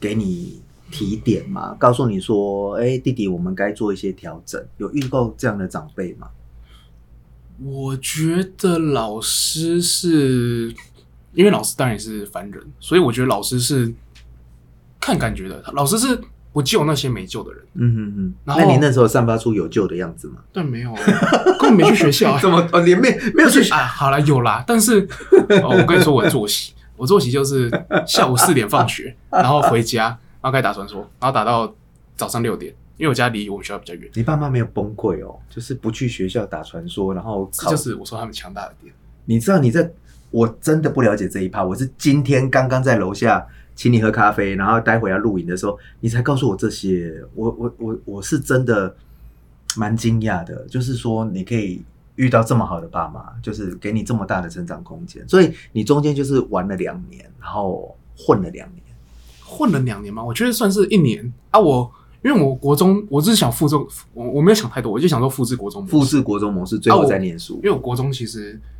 [0.00, 1.74] 给你提点吗？
[1.78, 4.64] 告诉你说，哎、弟弟，我们该做一些调整。
[4.78, 6.28] 有遇过这样的长辈吗？
[7.62, 10.74] 我觉得老师是，
[11.34, 13.92] 因为老师当然也是凡人，所以我觉得老师是
[15.00, 15.62] 看感觉的。
[15.72, 16.20] 老师是
[16.52, 18.34] 不救那些没救的人，嗯嗯嗯。
[18.44, 20.36] 然后那你那时候散发出有救的样子吗？
[20.52, 20.94] 但没有，
[21.58, 22.68] 根本没去学校、 怎么？
[22.72, 25.00] 哦，连没没有去啊，好了，有啦，但是
[25.62, 27.70] 哦，我跟你说，我的作息，我作息就是
[28.06, 30.08] 下午四点放学， 然后回家，
[30.42, 31.74] 然后开始打传说，然后打到
[32.14, 38.92] 早上六点，因为我家离我们学校比较远，你爸妈没有崩溃哦，就是不去学校打传说，然后这考就是我说他们强大的点。
[39.24, 39.88] 你知道你在，
[40.32, 41.62] 我真的不了解这一趴。
[41.62, 47.22] 我是今天刚刚在楼下请你喝咖啡，然后待会要录影的时候，你才告诉我这些。
[47.34, 48.92] 我我我我是真的
[49.76, 51.80] 蛮惊讶的，就是说你可以
[52.16, 55.22] 遇到这么好的爸妈，就是给你这么大的成长空间。
[55.28, 58.82] 所以你中间就是玩了两年，然后混了两年。
[59.44, 61.60] 混了两年嘛，我觉得算是一年啊。
[61.60, 61.92] 我
[62.24, 63.76] 因为我国中，我只是想复制，
[64.14, 67.64] 我我没有想太多，我就想说复制国中模式复制国中模式，最后再念书因。
[67.64, 68.71] 为我国中其实第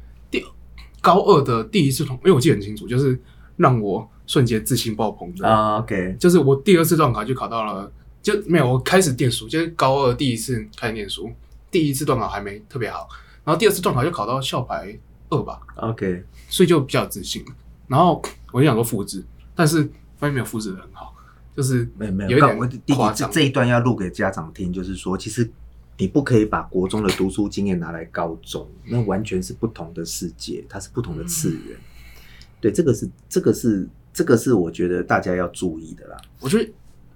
[1.02, 3.20] 高二的第一次同，因为我记得很清楚，就是
[3.56, 5.46] 让我瞬间自信爆棚的。
[5.46, 11.30] 啊，OK，就是我第二次段考就考到了，就没有我开始念书，就是高二第一次开始念书，
[11.70, 13.06] 第一次段考还没特别好，
[13.44, 17.44] 然后第二次段考就考到校排二吧，OK，所以就比较有自信。
[17.88, 19.22] 然后我就想说复制，
[19.54, 19.82] 但是
[20.16, 21.14] 发现没有复制的很好，
[21.54, 23.28] 就是没有没有，有一点告我弟弟夸张。
[23.28, 25.50] 这这一段要录给家长听，就是说，其实
[26.02, 31.78] 你不可以把国中的读书经验拿来高中，那完全是不同的世界，它是不同的次元。
[32.60, 36.16] 对，这个是这个是这个是我觉得大家要注意的啦。
[36.40, 36.68] 我觉得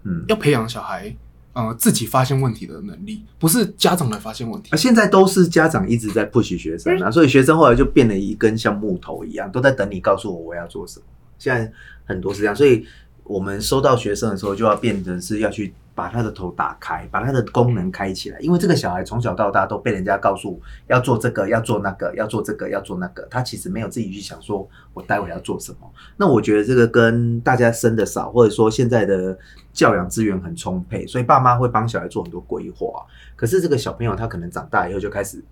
[0.05, 1.13] 嗯，要培养小孩，
[1.53, 4.77] 呃，自己发现问题的能力，不是家长来发现问题啊，。
[4.77, 11.07] 现在都是家长一直在 push 学生啊，所以学生后来就变了一根像木头一样，都在等你告诉我我要做什么。
[11.41, 11.73] 现在
[12.05, 12.87] 很多是这样，所以
[13.25, 18.39] 我们收到学生的时候，就要变成是要去把他的头打开，把他的功能开起来。
[18.41, 25.91] 因为这个小孩从小到大都被人家告诉要做这个，要做那个，要做这个，要做那个，他其实没有自己去想说我待会要做什么。
[26.19, 29.37] 那我觉得这个跟大家生的少，或者说现在的
[29.73, 33.05] 教养资源很充沛，所以爸妈会帮小孩做很多规划。
[33.35, 35.43] 可是这个小朋友他可能长大以后就开始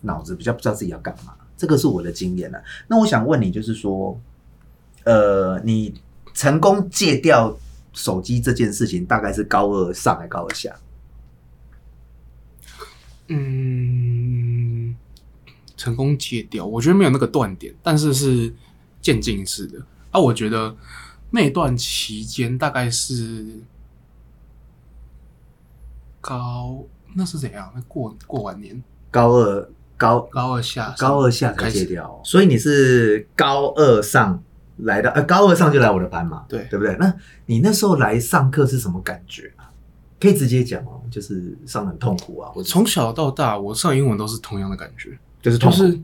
[0.00, 4.18] 脑子比较不知道自己要干嘛，这个是我的经验了、那我想问你，就是说，
[5.04, 5.94] 呃，你
[6.32, 7.54] 成功戒掉
[7.94, 10.76] 手机这件事情，大概是高二上还高二下？
[13.28, 14.94] 嗯，
[15.78, 18.52] 成功戒掉，我觉得没有那个断点，但是是
[19.00, 19.78] 渐进式的。
[20.10, 20.76] 啊，我觉得
[21.30, 23.62] 那段期间大概是
[26.20, 27.72] 高，那是怎样？
[27.74, 34.42] 那过过完年，高二高高二下，高二下才戒掉哦，所以你是高二上
[34.78, 36.96] 来的，呃，高二上就来我的班嘛，对对不对？
[36.98, 37.14] 那
[37.46, 39.70] 你那时候来上课是什么感觉啊？
[40.20, 45.10] 可以直接讲哦，就是上很痛苦啊，我从小到大，我上英文都是同样的感觉，
[45.42, 46.00] 就就是痛苦是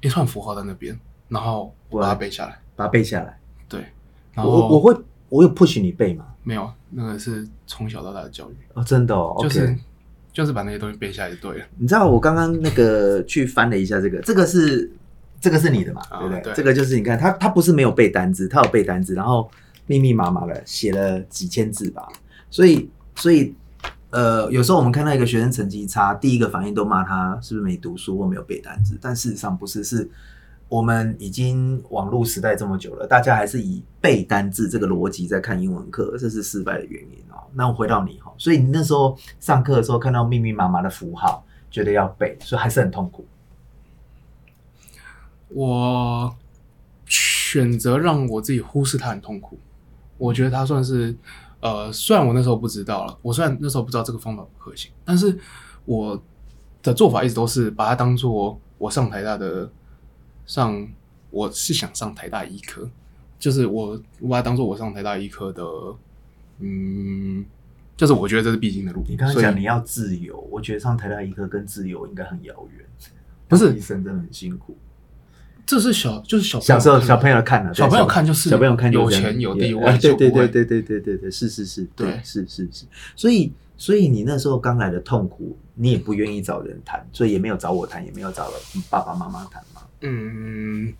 [0.00, 2.58] 一串符号在那边，然后我把它背下来。
[2.76, 3.38] 把它背下来。
[3.68, 3.84] 对，
[4.32, 4.92] 然后我我会
[5.28, 6.26] 我有 push 你背吗？
[6.42, 9.76] 没有，那个是从小到大的教育，哦，真的哦，就是
[10.32, 11.64] 就是把那些东西背下来就对了。
[11.76, 14.90] 你知道我刚刚那个去翻了一下这个，这个是
[15.44, 16.42] 这个是你的嘛，啊对不对？
[16.42, 19.50] 对这个就是你看他他不是没有背单字，他有背单字，然后
[19.86, 22.08] 密密麻麻的写了几千字吧，
[22.48, 23.54] 所以所以
[24.08, 30.08] 呃，有时候我们看到一个学生成绩差，第一个反应都骂他是不是没读书或没有背单字，但事实上不是，是
[30.70, 37.36] 我们已经网络时代这么久了，大家还是以背单字这个逻辑在看英文课，这是失败的原因哦。
[37.52, 43.26] 那我回到你哈，所以你那时候上课的时候看到密密麻麻的符号，觉得要背，所以还是很痛苦。
[45.54, 46.36] 我
[47.06, 49.56] 选择让我自己忽视它很痛苦，
[50.18, 51.14] 我觉得它算是
[51.60, 55.38] 呃，虽然我那时候不知道了，我虽然那时候不知道这个方法不可行，但是
[55.84, 56.20] 我
[56.82, 59.70] 的做法一直都是把它当做我上台大的
[60.44, 60.86] 上，
[61.30, 62.90] 我是想上台大医科，
[63.38, 65.62] 就是我我把它当做我上台大医科的，
[66.58, 67.44] 嗯，
[67.96, 69.04] 就是我觉得这是必经的路。
[69.08, 72.84] 你刚刚讲你要自由，我觉得上台大医科跟自由应该很遥远。
[73.46, 74.76] 不是当医生真的很辛苦。
[75.66, 82.84] 这是小就是小小时候小朋友友看的，小朋友看就是小朋友看就有钱有地位哎对对对对对对对对对，是是是，对是是是。
[83.16, 88.52] 所以所以你那时候刚来的痛苦，你也不愿意找人谈，所以也没有找我谈，也没有找
[88.90, 89.80] 爸爸妈妈谈嘛。
[90.02, 90.92] 嗯，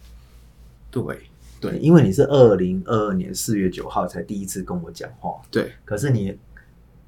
[0.90, 1.02] 对
[1.60, 6.36] 对因为你是二零二二年四月九号才第一次跟我讲话，对可是你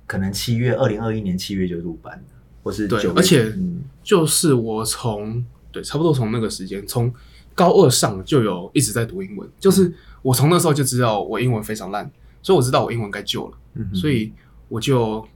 [0.07, 2.25] 可能七月二零二一年七月就入班了，
[2.63, 7.13] 或是对而且嗯就是我从对差不多从那个时间，从
[7.57, 9.93] 高二上就有一直在读英文，就是
[10.23, 12.09] 我从那时候就知道我英文非常烂，
[12.43, 14.33] 所以我知道我英文该救了，嗯所以
[14.69, 15.27] 我就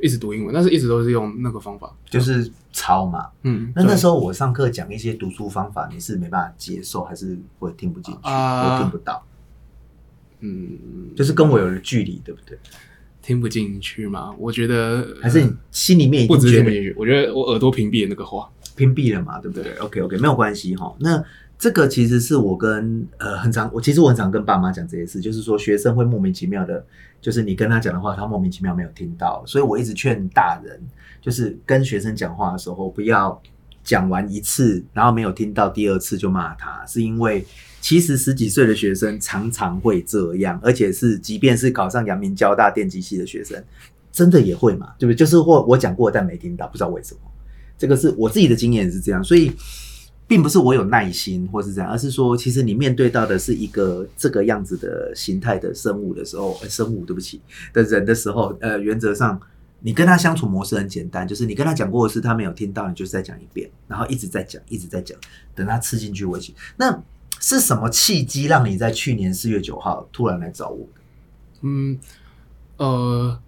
[0.00, 3.26] 一直读英文，但是一直都是用那个方法，就是抄嘛。
[3.44, 8.74] 嗯，那那时候候我上课讲一些读书方法，你是没办法接受，还是会听不进去，啊。
[8.74, 9.24] 我听不到，
[10.40, 10.78] 嗯。
[11.16, 12.58] 就是跟我有了距离，对不对？
[13.20, 20.94] 听不进去吗，我觉得还是你心里面已不经听不进去，我觉得我耳朵屏蔽了那个话，屏蔽了嘛，对不对？OK OK，没有关系哈。
[21.00, 21.22] 那
[21.58, 26.84] 这个其实是我跟呃很常，我其实我很常跟爸妈讲这些事，就是说学生会莫名其妙的，
[27.20, 30.80] 就是你跟他讲的话，他莫名其妙没有听到，所以我一直劝大人，
[31.20, 33.42] 就是跟学生讲话的时候，不要
[33.82, 37.44] 讲完一次，然后没有听到第二次就骂他，是因为
[37.80, 43.60] 其实十几岁的学生常常会这样，而且是即便是考上阳明交大电机系的学生，
[44.12, 45.16] 真的也会嘛，对不对？
[45.16, 47.20] 就是或我讲过但没听到，不知道为什么。
[47.76, 49.52] 这个是我自己的经验是这样，所以
[50.28, 57.40] 并不是我有耐心或是这样，而是说，其实你面对到的是一个这个样子的形态的生物的时候，生物对不起
[57.72, 59.40] 的人的时候，呃，原则上
[59.80, 65.18] 你跟他相处模式很简单，就是你跟他讲过的事，他没有听到，你就再讲一遍，然后一直在讲，一直在讲，
[65.54, 66.52] 等他吃进去为止。
[66.76, 67.02] 那
[67.40, 70.86] 是什么契机让你在去年四月九号突然来找我？
[71.62, 71.98] 嗯，
[72.76, 73.40] 呃，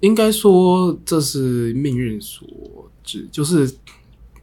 [0.00, 2.46] 应该说这是命运所
[3.02, 3.72] 致，就是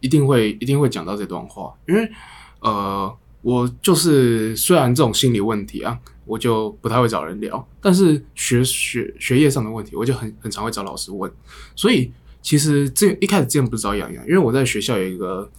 [0.04, 2.12] 一定会一定会讲到这段话，因为
[2.60, 3.12] 呃，
[3.42, 11.32] 我就是虽然这种心理问题啊，我就不太会找人聊，但是学学学业上的问题，我就很很常会找老师问，
[11.74, 12.12] 所以
[12.42, 15.50] 其实这一开始之前不是找洋洋，因为我在学校有一个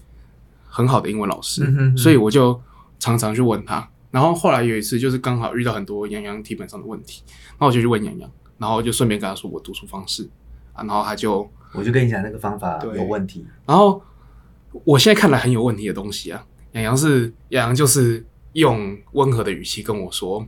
[0.68, 2.61] 很好的英文老师，嗯哼哼所以我就
[2.98, 3.88] 常常去问他。
[4.11, 7.22] 然后后来有一次，就是刚好遇到很多洋洋题本上的问题，
[7.59, 10.28] 那我就去问洋洋，然后就顺便跟他说我读书方式
[10.72, 13.44] 啊，然后他就，我就跟你讲，那个方法有问题。
[13.66, 14.00] 然后
[14.82, 20.44] 我现在看来很有问题的东西啊，洋洋是洋洋就是用温和的语气跟我说，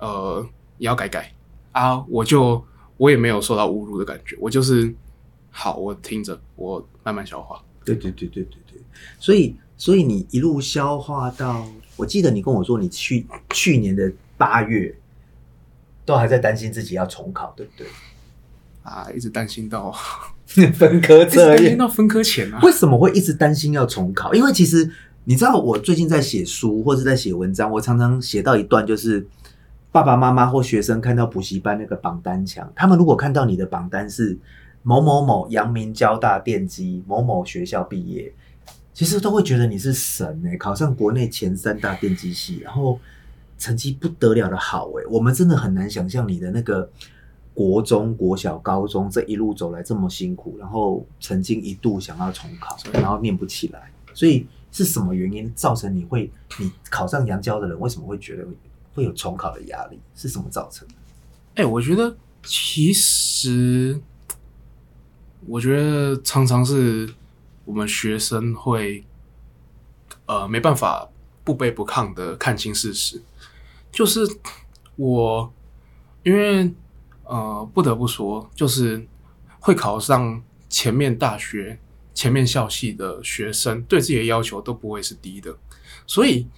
[0.00, 0.44] 呃，
[0.76, 1.32] 你要改改
[1.72, 2.64] 啊，我就
[2.96, 4.92] 我也没有受到侮辱的感觉，我就是
[5.50, 7.62] 好，我听着，我慢慢消化。
[7.84, 8.80] 对对对对对对，
[9.18, 14.94] 所以所以你一路消化到，我记得你跟我说，你去去年的八月
[16.04, 17.86] 都还在担心自己要重考，对不对？
[18.82, 19.94] 啊，一直担心到，
[20.72, 22.58] 分科一直担心到分科前啊。
[22.62, 24.32] 为什么会一直担心要重考？
[24.32, 24.90] 因为其实
[25.24, 29.26] 你知道，我最近在写书或者在写文章，我常常写到一段，就是
[29.92, 34.38] 爸爸妈妈或学生看到补习班那个榜单墙，他们如果看到你的榜单是
[34.82, 38.32] 某某某阳明交大电机某某学校毕业，
[38.94, 42.98] 其实都会觉得你是神哎、考上国内前三大电机系，然后
[43.58, 46.88] 成绩不得了的好哎、我们真的很难想象你的那个
[47.58, 58.46] 国中、国小、高中这一路走来这么辛苦，然后曾经一度想要重考，然后念不起来，所以是什么原因造成你会你考上阳交的人为什么会觉得
[58.94, 59.98] 会有重考的压力？
[60.14, 60.94] 是什么造成的？
[61.56, 64.00] 哎、我觉得其实，
[65.48, 67.12] 我觉得常常是
[67.64, 69.04] 我们学生会，
[70.26, 71.08] 呃，没办法
[71.42, 73.20] 不卑不亢的看清事实。
[73.90, 74.20] 就是
[74.94, 75.52] 我，
[76.22, 76.72] 因为
[77.28, 79.06] 呃，不得不说，就是
[79.60, 81.78] 会考上前面大学、
[82.14, 85.56] 前面校系的学生，对自己的要求都不会是低的，
[86.06, 86.48] 所以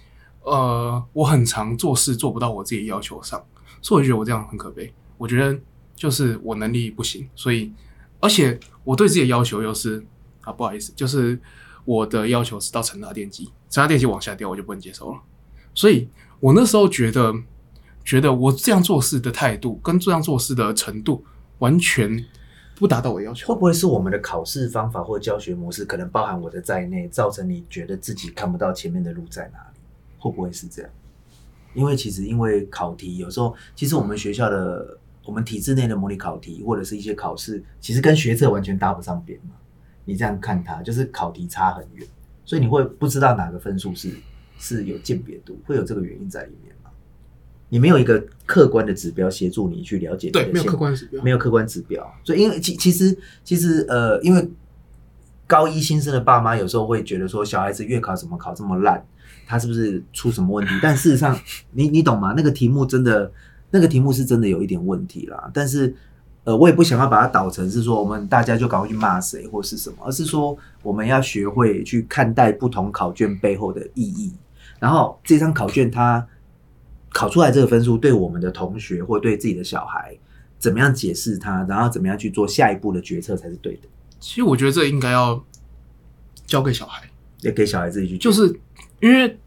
[0.43, 3.43] 呃，我很常做事做不到我自己要求上。
[3.81, 4.93] 所以我觉得我这样很可悲。
[5.17, 5.59] 我觉得
[5.95, 7.71] 就是我能力不行，所以
[8.19, 10.03] 而且我对自己的要求又是
[10.41, 11.39] 啊，不好意思，就是
[11.83, 15.19] 我的要求是到成大电机，成大电机往下掉我就不能接受了。
[15.73, 16.07] 所以
[16.39, 17.33] 我那时候觉得，
[18.03, 21.23] 觉得我这样做事的态度跟这样做事的程度
[21.59, 22.25] 完全
[22.75, 23.55] 不达到我要求会。
[23.55, 29.79] 不会是我们的考试方法或教学模式，可能包含我的在内，造成你觉得自己看不到前面的路在哪里？
[30.17, 30.91] 会不会是这样？
[31.73, 39.55] 因为其实因为考题有时候，其实我们学校的我们体制内的模拟考题或者是一些考试，其实跟学测完全搭不上边嘛。
[40.03, 42.05] 你这样看它，就是考题差很远，
[42.43, 44.11] 所以你会不知道哪个分数是
[44.57, 46.75] 是有鉴别度，会有这个原因在里面？
[47.73, 51.23] 你没有一个客观的指标协助你去了解你的对，没有客观指标。
[51.23, 54.45] 没有客观指标，所以因为其其实其实呃，因为
[55.47, 59.01] 高一新生的爸妈有时候会觉得说，小孩子月考怎么考这么烂，
[59.47, 60.73] 他是不是出什么问题？
[60.83, 61.39] 但事实上，
[61.71, 62.33] 你你懂吗？
[62.35, 63.31] 那个题目真的，
[63.69, 65.49] 那个题目是真的有一点问题啦。
[65.53, 65.95] 但是
[66.43, 74.33] 呃，我也不想要把它导成是说我们大家就赶快去骂谁或是什么，而是说我们要学会去看待不同考卷背后的意义，
[74.77, 76.27] 然后这张考卷它
[77.11, 80.17] 考出来这个分数对我们的同学或对自己的小孩
[80.57, 83.81] 怎么样解释它，然后怎么样去做下一步的决策才是对的，
[84.19, 85.43] 其实我觉得这应该要
[86.45, 87.09] 交给小孩，
[87.41, 88.47] 也给小孩自己去就是
[89.01, 89.37] 因为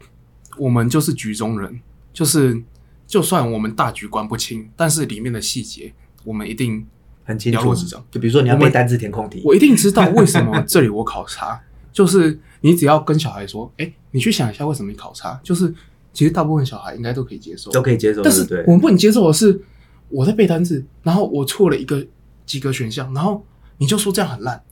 [0.57, 1.79] 我们就是局中人，
[2.13, 2.61] 就是
[3.07, 6.85] 就算我们大局观不清，但是里面的细节我们一定
[7.23, 7.73] 很清楚。
[8.11, 15.73] 就比如说你要背单字填空题，我一定知道为什么这里我考察，就是你只要跟小孩说，哎、你去想一下为什么你考察，就是
[16.15, 18.71] 其实大部分小孩应该都可以接受，都可以接受，但是我？
[18.71, 19.61] 们不能接受的是，
[20.09, 22.03] 我在背单词，然后我错了一个
[22.45, 23.45] 几个选项，然后
[23.77, 24.63] 你就说这样很烂，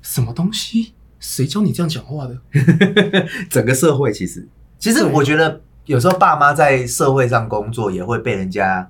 [0.00, 0.94] 什么东西？
[1.20, 2.38] 谁教你这样讲话的？
[3.50, 8.88] 整个社会其实，其实我觉得有时候爸妈在社会上工作也会被人家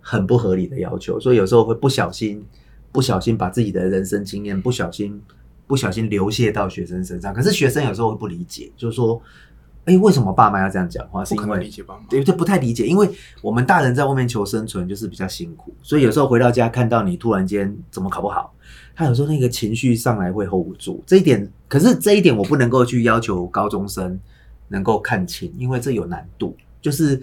[0.00, 2.44] 很不合理的要求，所以有时候会不小心
[2.92, 5.20] 不小心把自己的人生经验不小心
[5.66, 7.32] 不小心流泻到学生身上。
[7.32, 9.20] 可是学生有时候会不理解，就是说，
[9.88, 11.24] 哎，为什么爸妈要这样讲话？
[11.24, 12.02] 是因为理解爸妈。
[12.10, 13.08] 对，就不太理解，因为
[13.40, 18.52] 我们大人在外面求生存就是比较辛苦，所以有时候回到家看到你突然间怎么考不好，
[18.94, 21.02] 他有时候那个情绪上来会 hold 不住。
[21.06, 24.20] 这一点，可是这一点我不能够去要求高中生
[24.68, 27.20] 能够看清，因为这有难度，就是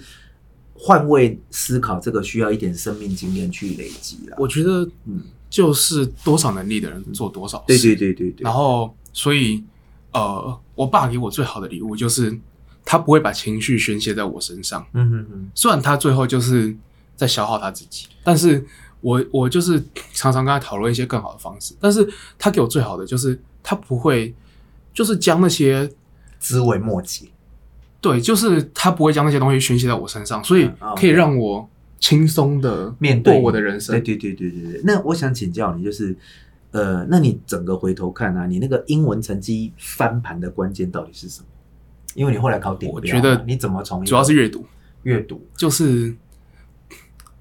[0.73, 4.37] 换位思考这个需要一点生命经验去累积了。
[4.39, 7.63] 我觉得嗯，就是多少能力的人做多少事。
[7.67, 9.63] 对对对对对然，后，所以
[10.11, 12.37] 呃，我爸给我最好的礼物就是
[12.85, 16.73] 他不会把情绪宣泄在我身上，嗯嗯嗯，虽然他最后就是
[17.15, 18.63] 在消耗他自己，但是
[19.01, 24.33] 我我就是常常跟他讨论一些更好的方式，但是他给我最好的就是他不会，
[24.93, 25.91] 就是将那些
[26.39, 27.25] 枝微末节。
[28.01, 31.67] 对，就是他不会将那些东西宣泄在我身上，所以可以让我
[31.99, 33.93] 轻松的面对我的人生。
[33.95, 34.81] 对对对对对对。
[34.83, 36.15] 那我想请教你，就是
[36.69, 41.47] 呃，那你整个回头看啊，你那个英文成绩翻盘的关键到底是什么？
[42.15, 44.65] 因为你后来考顶标，我觉得你怎么从主要是阅读，
[45.03, 46.15] 阅读，就是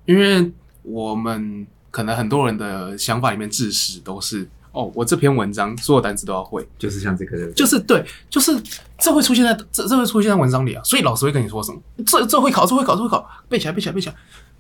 [0.05, 7.53] 因为我们可能很多人的想法里面知识都是哦，我这篇文章所有单词都要会，就是像这个，对对？
[7.55, 8.61] 就是对，就是
[8.99, 14.15] 这会出现在这这会出现在文章里啊，所以老师会跟你说什么，这这会考，这会考，这会考，背起来，背起来，背起来。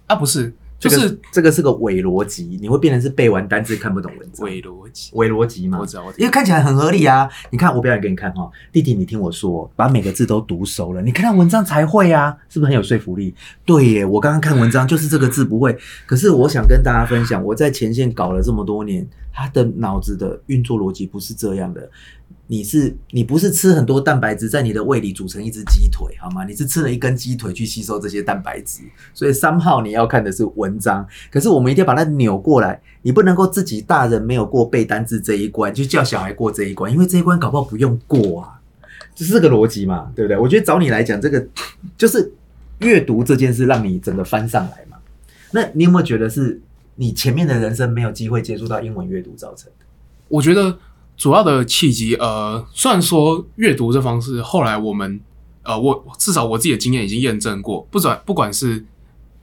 [0.07, 5.10] 啊，不是，就是这个这个是个伪逻辑，你会变成是背完单字看不懂文字，伪逻辑。
[5.14, 5.87] 伪逻辑嘛我。
[5.87, 7.28] 知道，因为，看起来很合理啊！
[7.50, 13.34] 你看，我表演给你看哈，弟弟，你听我说，把每个字都读熟了，你看到文章才会啊，是不是很有说服力？
[13.64, 21.90] 对耶，我刚刚看文章就是这个字不会，可是我想跟大家分享，我在前线搞了这么多年，他的脑子的运作逻辑不是这样的。
[22.46, 26.44] 你是你不是吃很多蛋白质在你的胃里组成一只鸡腿好吗？
[26.44, 28.82] 你是吃了一根鸡腿去吸收这些蛋白质，
[29.14, 38.60] 所以三号你要看的是文章，可是我们一定要把它扭过来，你不能够自己大人没有过背单字这一关，就叫小孩过这一关，因为这一关搞不好不用过啊，
[39.14, 40.36] 这是个逻辑嘛，对不对？
[40.36, 41.46] 我觉得找你来讲，这个
[41.96, 42.30] 就是
[42.80, 44.98] 阅读这件事让你整个翻上来嘛。
[45.52, 46.60] 那你有没有觉得是
[46.96, 49.87] 你前面的人生没有机会接触到英文阅读造成的？
[50.28, 50.78] 我觉得
[51.16, 55.20] 主要的契机，呃，虽然说阅读这方式，后来我们，
[55.62, 58.85] 呃，我至少我自己的经验已经验证过，不管不管是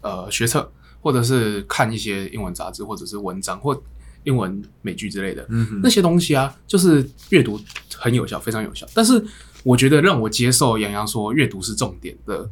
[0.02, 3.82] 呃学测，或者是看一些英文杂志，或者是文章或
[4.24, 7.60] 英文美剧之类的，嗯那些东西啊，就是阅读
[7.96, 8.86] 很有效，非常有效。
[8.94, 9.24] 但是
[9.64, 12.50] 我觉得让我接受杨洋说阅读是重点的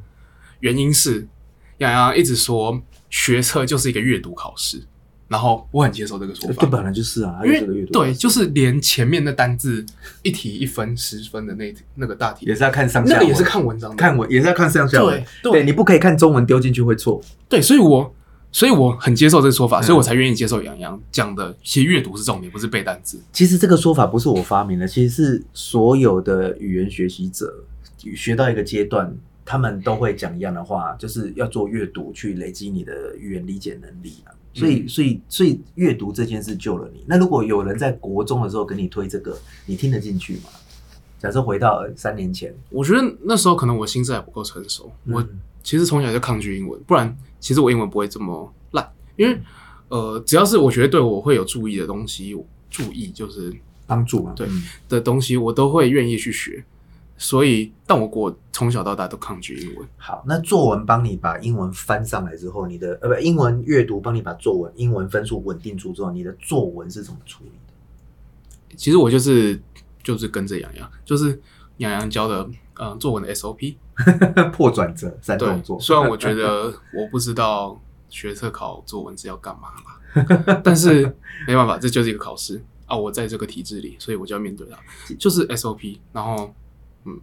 [0.62, 1.28] 原因是，
[1.78, 4.84] 杨洋一直说学测就是一个阅读考试，
[5.30, 6.68] 然后我很接受这个说法这。
[6.68, 9.86] 本来就是啊，还因为有这个阅读对，就是连前面的单字
[10.24, 15.24] 一题一分、十分的那那个大题也，是要看上下文，那个也是看文章的，看文，也是要看上下文。
[15.44, 17.22] 对对你不可以看中文丢进去会错。
[17.48, 18.14] 对，所以我
[18.52, 23.22] 所以我很接受这个说法，嗯所以我才愿意接受杨洋讲的，其实阅读是重点，不是背单词。
[23.32, 27.54] 其实这个说法不是我发明的，其实是所有的语言学习者
[28.16, 29.16] 学到一个阶段，
[29.46, 34.34] 他们都会讲一样的话，就是要做阅读去累积你的语言理解能力啊。
[34.54, 37.04] 所以，嗯所以，所以阅读这件事救了你。
[37.08, 40.50] 那如果有人在国中的时候给你推这个，你听得进去吗？
[41.20, 49.38] 假设回到三年前，我觉得那时候可能我心智还不够成熟，我嗯其实从小就抗拒英文，不然其实我英文不会这么烂，因为
[49.90, 52.36] 呃，只要是我觉得对我会有注意的东西，
[52.70, 53.54] 注意就是
[53.86, 56.64] 帮助嘛，对嗯的东西，我都会愿意去学。
[57.20, 59.88] 所以，但我我从小到大都抗拒英文。
[59.98, 68.76] 好，那作文帮你把英文翻上来之后，你的呃不，英文阅读帮你把作文英文分数稳定住之后，你的作文是怎么处理的？
[68.78, 69.62] 其实我就是
[70.02, 71.40] 就是跟着洋洋，就是
[71.78, 72.50] 洋洋教的
[72.80, 73.76] 嗯作文的 SOP。
[74.54, 80.62] 破转折三动作，，虽然我觉得我不知道学测考作文是要干嘛啦。
[80.64, 81.04] 但是
[81.46, 86.00] 没办法，这就是一个考试啊，我在这个体制里，所以我就要面对它，就是 SOP。
[86.14, 86.56] 然后，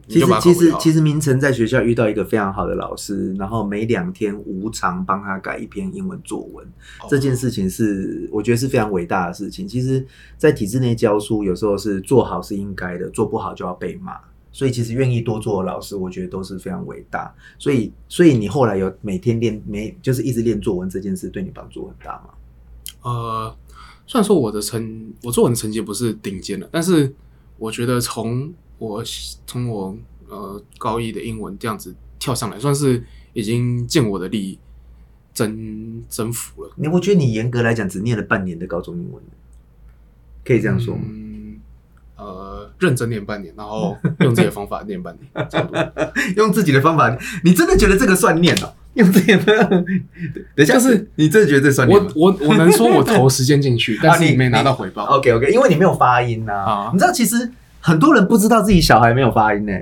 [0.09, 6.65] 其实其实其实明成在学校遇到一个非常好的老师，然后每两天无偿帮他改一篇英文作文，
[7.01, 9.67] 哦这件事情是我觉得是非常伟大的事情。
[9.67, 10.07] 其实，
[10.37, 14.19] 在体制内教书，有时候是做好是应该的，做不好就要被骂。
[14.53, 17.31] 所以，其实愿意多做的老师，我觉得都是非常伟大。
[17.59, 22.31] 所以，所以你后来有每天练，每就是一直练作文这件事，对你帮助很大吗？
[23.03, 23.57] 呃，
[24.07, 27.15] 虽然说我的成我作文的成绩不是顶尖的，但是
[27.59, 29.03] 我觉得从我
[29.47, 29.97] 从我
[30.29, 33.03] 呃高一的英文这样子跳上来，算是
[33.33, 34.59] 已经尽我的力
[35.35, 36.71] 征征服了。
[36.77, 39.23] 你我觉得你严格来讲只念了半年的高中英文，
[40.45, 41.03] 可以这样说吗？
[41.07, 41.59] 嗯，
[42.17, 45.93] 呃，认真念半年，然后用自己的方法念半年，差不多。
[46.37, 48.73] 用自己的方法，你真的觉得这个算念哦？
[48.95, 49.45] 用自己的
[50.57, 55.05] 等一下，就是你真的觉得这算我我我能说我投时间进去， 但是没拿到回报。
[55.05, 57.51] OK OK，因为你没有发音呐、啊你知道，其实
[57.87, 59.73] 很多人不知道自己小孩没有发音呢、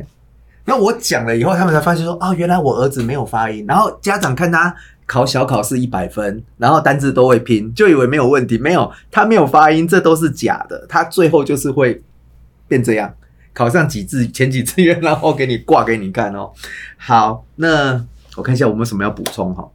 [0.67, 3.65] 那我讲了以后，他们才发现说，哦，原来我儿子没有发音。
[3.67, 4.77] 然后家长看他
[5.07, 8.59] 考小考试一百分，然后单字都会拼，就以为没有问题。
[8.59, 10.85] 没有，他没有发音，这都是假的。
[10.87, 12.03] 他最后就是会
[12.69, 13.11] 变这样，
[13.55, 16.53] 考上几志前几志愿，然后给你挂给你看哦。
[16.99, 18.05] 好，那
[18.37, 19.67] 我看一下我们什么要补充哈。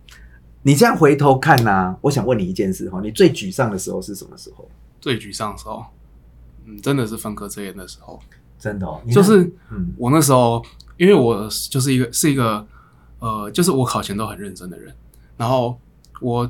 [0.61, 4.69] 你这样回头看呐、我想问你一件事哈，你最沮丧的时候是什么时候？
[5.01, 5.83] 最沮丧的时候，
[6.69, 8.19] 嗯，真的是分科测验的时候。
[8.59, 10.61] 真的哦，就是嗯我那时候，
[10.97, 12.65] 因为我就是一个是一个
[13.19, 14.93] 呃，就是我考前都很认真的人，
[15.37, 15.79] 然后
[16.19, 16.49] 我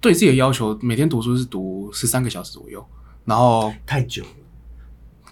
[0.00, 2.82] 对自己的要求，每天读书是读十三个小时左右，
[3.26, 4.30] 然后太久了，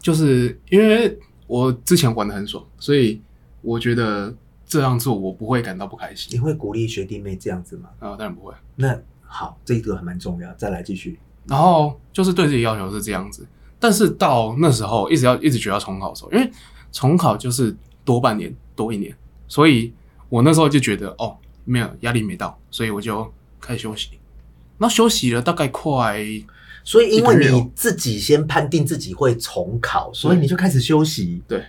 [0.01, 3.23] 就是因为我之前玩的很爽，所以
[3.63, 4.35] 我觉得
[4.67, 7.89] 这样做我不会感到不开心你会鼓励学弟妹这样子吗？
[8.01, 8.53] 啊、当然不会。
[8.75, 10.53] 那好，这个还蛮重要。
[10.55, 13.47] 再来继续，然后就是对自己要求是这样子，
[13.79, 16.51] 但是到那时候一直要一直觉得要重考的时候，因为
[16.93, 19.15] 重考就是多半年多一年，
[19.47, 19.93] 所以
[20.29, 24.11] 我那时候就觉得哦，没有压力没到，所以我就开始休息。
[24.79, 26.23] 那休息了大概快
[26.85, 31.43] 所以因为你自己先判定自己会重考，所以你就开始休息。
[31.49, 31.65] 对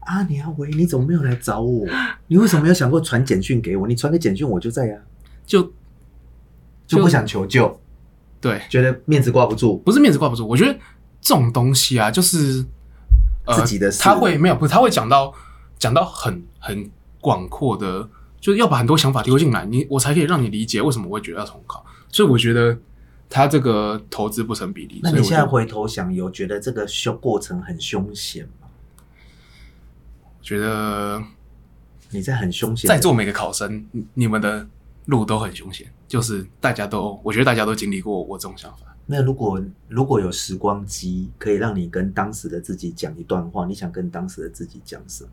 [0.00, 1.84] 啊，你阿维，你怎么没有来找我？
[2.28, 3.88] 你为什么没有想过传简讯给我？
[3.88, 4.96] 你传个简讯我就在呀、
[5.44, 5.72] 就
[6.86, 7.80] 就不想求救，
[8.40, 9.78] 对，觉得面子挂不住。
[9.78, 10.78] 不是面子挂不住，我觉得
[11.26, 12.64] 这种东西啊，就是
[13.46, 15.34] 呃，自己的事他会没有不是，他会讲到
[15.76, 16.88] 讲到很很
[17.20, 18.08] 广阔的，
[18.40, 21.84] 就是要把很多想法丢进来，你我才可以让你理解为什么我会觉得要重考。
[22.12, 22.78] 所以我觉得
[23.28, 25.00] 他这个投资不成比例。
[25.02, 28.68] 那你现在回头想，有觉得这个凶过程很凶险吗？
[30.40, 31.20] 觉得
[32.10, 34.64] 你在很凶险，在座每个考生，你你们的
[35.06, 38.95] 路都很凶险，就是大家都，我觉得大家都经历过我这种想法。
[39.06, 45.30] 那如果如果有时光机，可以让你跟当时的自己讲一段话，你想跟当时的自己讲什么？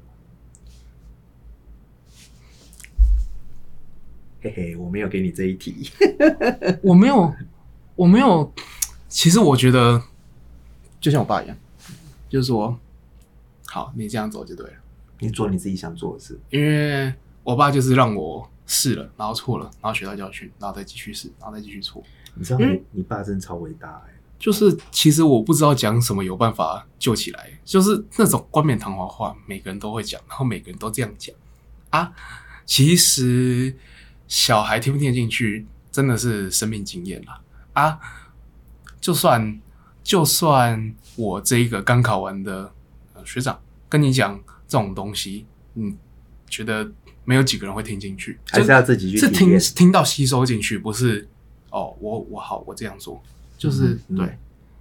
[4.42, 5.90] 嘿嘿，我没有给你这一题。
[6.84, 7.34] 我没有，
[7.96, 8.54] 我没有。
[9.08, 10.04] 其实我觉得，
[11.00, 11.58] 就像我爸一样，
[12.30, 12.78] 就是说，
[13.66, 14.74] 好，你这样走就对了。
[15.20, 16.40] 你做你自己想做的事。
[16.50, 17.14] 因为
[17.44, 22.04] 我爸就是让我试了，然后错了，然后学到教训，然后再继续试，然后再继续错。
[22.36, 31.36] 你知道你你爸真的超伟大哎、就是其实我不知道讲什么有办法救起来，就是那种冠冕堂皇话，每个人都会讲，然后每个人都这样讲
[31.92, 32.12] 啊。
[32.66, 33.76] 其实
[34.28, 37.42] 小孩听不听得进去，真的是生命经验啦
[37.74, 38.00] 啊。
[39.00, 39.60] 就算
[40.04, 42.74] 就算我这一个刚考完的
[43.14, 45.98] 呃学长跟你讲这种东西，嗯，
[46.48, 46.90] 觉得
[47.26, 51.28] 没有几个人会听进去，还是要自己去是听听到吸收进去，不是
[51.74, 53.20] 哦，我我好，我这样做，
[53.58, 54.38] 就是、对，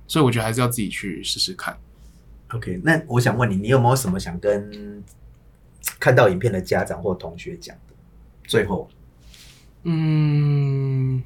[0.07, 1.75] 所以我觉得还是要自己去试试看。
[2.51, 5.03] OK，那我想问你，你有没有什么想跟
[5.99, 7.95] 看到影片的家长或同学讲的？
[8.47, 8.91] 最后，
[9.85, 11.23] 嗯，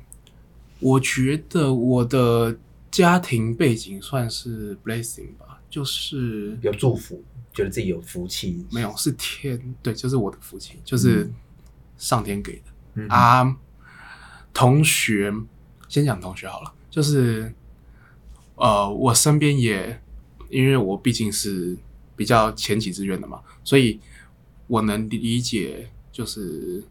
[0.78, 2.56] 我觉得我的
[2.88, 7.20] 家庭背景算是 blessing 吧，就是有祝福，
[7.52, 11.34] 觉得自己有福气，没有是天对，就是我的福气，就是嗯
[11.98, 12.62] 上天给的。
[12.94, 13.56] 嗯啊，
[14.54, 15.30] 同学，
[15.88, 17.52] 先讲同学好了，就是
[18.56, 20.00] 呃，我身边也，
[20.48, 21.76] 因为我毕竟是
[22.14, 24.00] 比较前几志愿的嘛，所以
[24.66, 26.82] 我能理解就是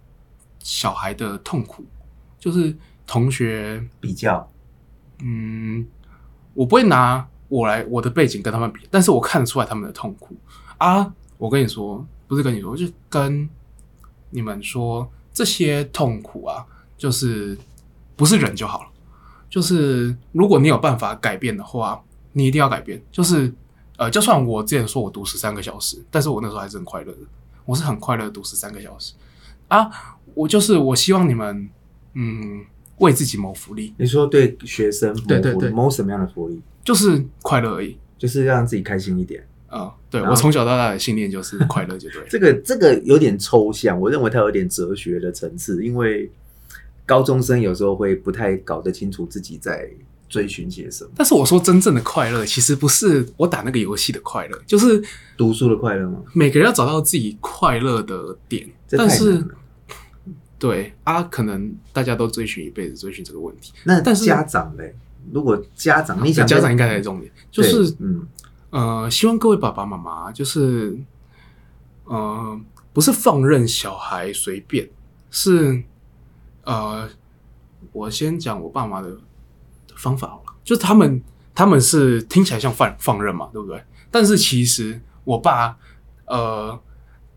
[0.59, 1.83] 小孩的痛苦，
[2.39, 2.75] 就是
[3.07, 4.49] 同学，比较，
[5.19, 5.85] 嗯，
[6.53, 10.35] 我不会拿我来我的背景跟他们比，但是我看得出来他们的痛苦
[10.77, 11.13] 啊。
[11.37, 13.49] 我跟你说，不是跟你说，就跟
[14.29, 16.65] 你们说，这些痛苦啊，
[16.97, 17.57] 就是
[18.15, 18.89] 不是忍就好了。
[19.49, 22.03] 就是如果你有办法改变的话，
[22.33, 23.01] 你一定要改变。
[23.11, 23.51] 就是
[23.97, 27.19] 呃，就算我之前说我读十三个小时，但是我那时候还是很快乐的，
[27.65, 29.13] 我是很快乐读十三个小时
[29.67, 29.89] 啊。
[30.33, 31.69] 我就是我希望你们
[32.13, 32.65] 嗯
[32.97, 36.61] 为自己谋福利，你说对学生谋福利对对对谋什么样的福利？
[36.83, 37.97] 就是快乐而已。
[38.17, 39.45] 就是让自己开心一点。
[39.69, 42.27] 嗯，对我从小到大的信念就是快乐就对了。
[42.31, 46.31] 这个这个有点抽象，我认为它有点哲学的层次，因为
[47.05, 49.89] 高中生有时候会不太搞得清楚自己在
[50.27, 51.11] 追寻些什么。
[51.15, 55.03] 但是我说真正的快乐，其实不是我打那个游戏的快乐，就是
[55.37, 56.19] 读书的快乐吗？
[56.33, 58.69] 每个人要找到自己快乐的点。
[58.89, 59.45] 但是。
[60.57, 63.73] 对啊，可能大家都追寻一辈子追寻这个问题。
[63.83, 64.95] 那但是家长嘞？
[65.31, 68.25] 如果家长，你想家长应该才是重点，就是嗯，
[68.69, 70.97] 呃，希望各位爸爸妈妈就是
[72.05, 72.59] 呃，
[72.93, 74.89] 不是放任小孩随便，
[75.29, 75.83] 是
[76.65, 77.09] 呃，
[77.91, 79.17] 我先讲我爸妈的
[79.95, 81.21] 方法好了，就是他们
[81.53, 83.81] 他们是听起来像放放任嘛，对不对？
[84.11, 85.77] 但是其实我爸
[86.25, 86.77] 呃，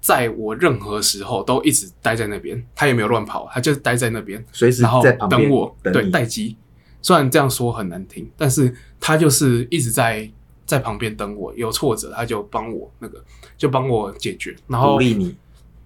[0.01, 6.57] 在我任何时候都一直待在那边，他也没有乱跑，他就是待在那边，随时然后在旁边等我，对，待机。
[7.01, 10.29] 虽然这样说很难听，但是他就是一直在
[10.67, 13.23] 在旁边等我，有挫折他就帮我那个，
[13.57, 15.37] 就帮我解决，然后鼓励你。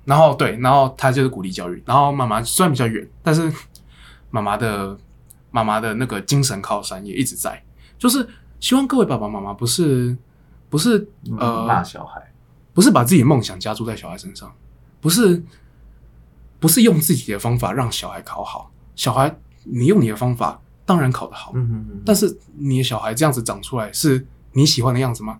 [0.04, 3.52] 然后对，然后他就是鼓励教育，然后妈妈虽然比较远，但是
[4.30, 4.98] 妈妈的
[5.50, 7.62] 妈妈的那个精神靠山也一直在，
[7.98, 8.28] 就是
[8.58, 10.16] 希望各位爸爸妈妈不是
[10.68, 11.06] 不是
[11.38, 12.32] 呃骂小孩，
[12.72, 14.52] 不是把自己的梦想加注在小孩身上，
[15.00, 15.42] 不是
[16.58, 25.38] 不是用自己的方法让小孩考好，小孩你用你的方法当然考得好，嗯嗯嗯，但是你的小孩这样子长出来是你喜欢的样子吗？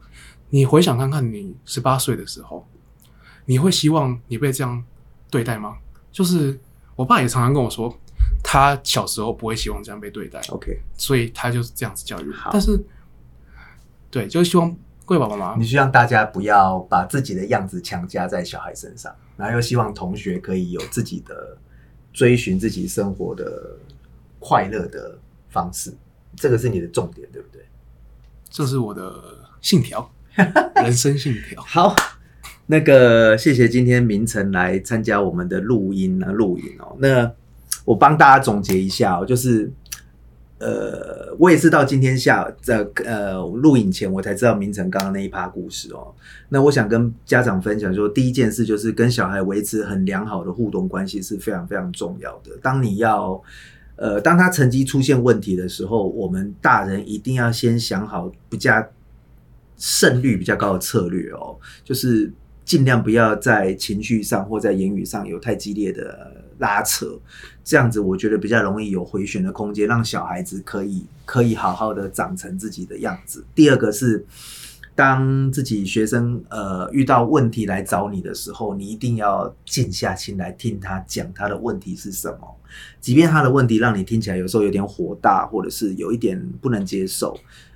[0.51, 2.69] 你回想看看，你十八岁的时候，
[3.45, 4.83] 你会希望你被这样
[5.31, 5.77] 对待吗？
[6.11, 6.59] 就是
[6.95, 7.95] 我爸也常常跟我说，
[8.43, 12.51] 他小时候不会希望这样被对待，OK，所以他就是这样子教育好。
[12.53, 12.79] 但是，
[14.11, 14.71] 对，就是希望
[15.07, 21.57] 各位爸爸妈妈你希望大家不要把自己的样子强加在小孩身上，然后又希望同学可以有自己的
[22.13, 23.77] 追寻自己生活的
[24.39, 25.19] 快乐的
[25.49, 25.95] 方式，
[26.37, 27.65] 这个是你的重点，对不对？
[28.51, 30.11] 这是我的信条，
[30.77, 31.63] 人生信条。
[31.63, 31.97] 好，
[32.73, 36.97] 那个谢谢今天明晨来参加我们的录音啊录影哦。
[36.99, 37.31] 那
[37.85, 39.71] 我帮大家总结一下哦，就是
[40.59, 46.15] 呃，我也是到今天下在呃录影前我才知道明晨刚刚那一趴故事哦。
[46.49, 52.57] 那我想跟家长分享说，第一件事就是跟小孩维持很良好的互动关系是非常非常重要的。
[52.63, 53.39] 当你要
[53.97, 58.83] 呃，当他成绩出现问题的时候，我们大人一定要先想好比较
[59.77, 62.33] 胜率比较高的策略哦，就是
[62.65, 67.19] 尽量不要在情绪上或在言语上有太激烈的拉扯，
[67.63, 73.45] 这样子我觉得比较容易有回旋的空间，让小孩子可以可以好好的长成自己的样子。
[73.55, 74.25] 第二个是。
[74.95, 82.57] 当自己学生呃遇到问题来找你的时候，你一定要静下心来听他讲他的问题是什么，
[83.01, 87.35] 即便他的问题让你听起来有时候有点火大，或者是有一点不能接受，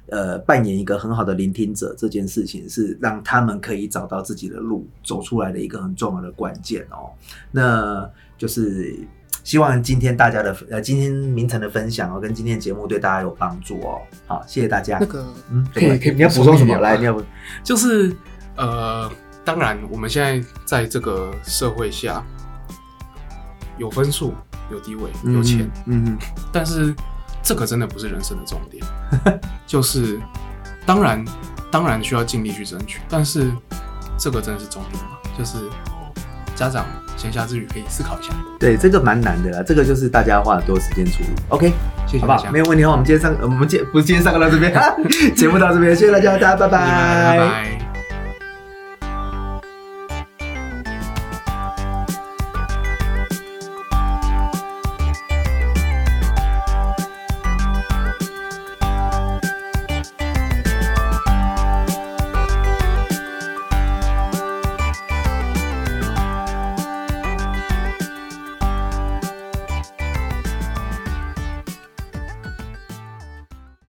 [0.08, 7.10] 呃，扮演一个很好的聆听者，这件事情是让他们可以找到自己的路走出来的一个很重要的关键哦。
[7.50, 8.96] 那就是
[9.42, 14.00] 希望今天大家的呃，今天明晨的分享哦，跟今天的节目对大家有帮助哦。
[14.26, 14.98] 好，谢谢大家。
[15.00, 16.78] 那个嗯，可以可以你要补充什么？
[16.78, 17.22] 来，你要补
[17.64, 18.14] 就是
[18.56, 19.10] 呃，
[19.44, 22.24] 当然我们现在在这个社会下，
[23.78, 24.32] 有分数、
[24.70, 26.18] 有地位、有钱，，嗯嗯
[26.52, 26.94] 但是
[27.46, 28.84] 这个真的不是人生的重点。
[29.66, 30.18] 就是
[30.84, 31.24] 当然
[31.70, 33.52] 当然需要尽力去争取，但是
[34.18, 35.10] 这个真的是重点吗？
[35.38, 35.58] 就是
[36.56, 36.84] 家长
[37.16, 38.32] 闲暇之余可以思考一下。
[38.58, 41.28] 对，这个蛮难的啦，这个就是大家花很多时间处理。
[41.50, 42.06] OK，好不好？
[42.06, 44.72] 谢谢大家，没有问题的话，我们今天上，呃我们今不是今天上课到这边，
[45.36, 47.85] 节目到这边，谢谢大家，大家拜拜拜。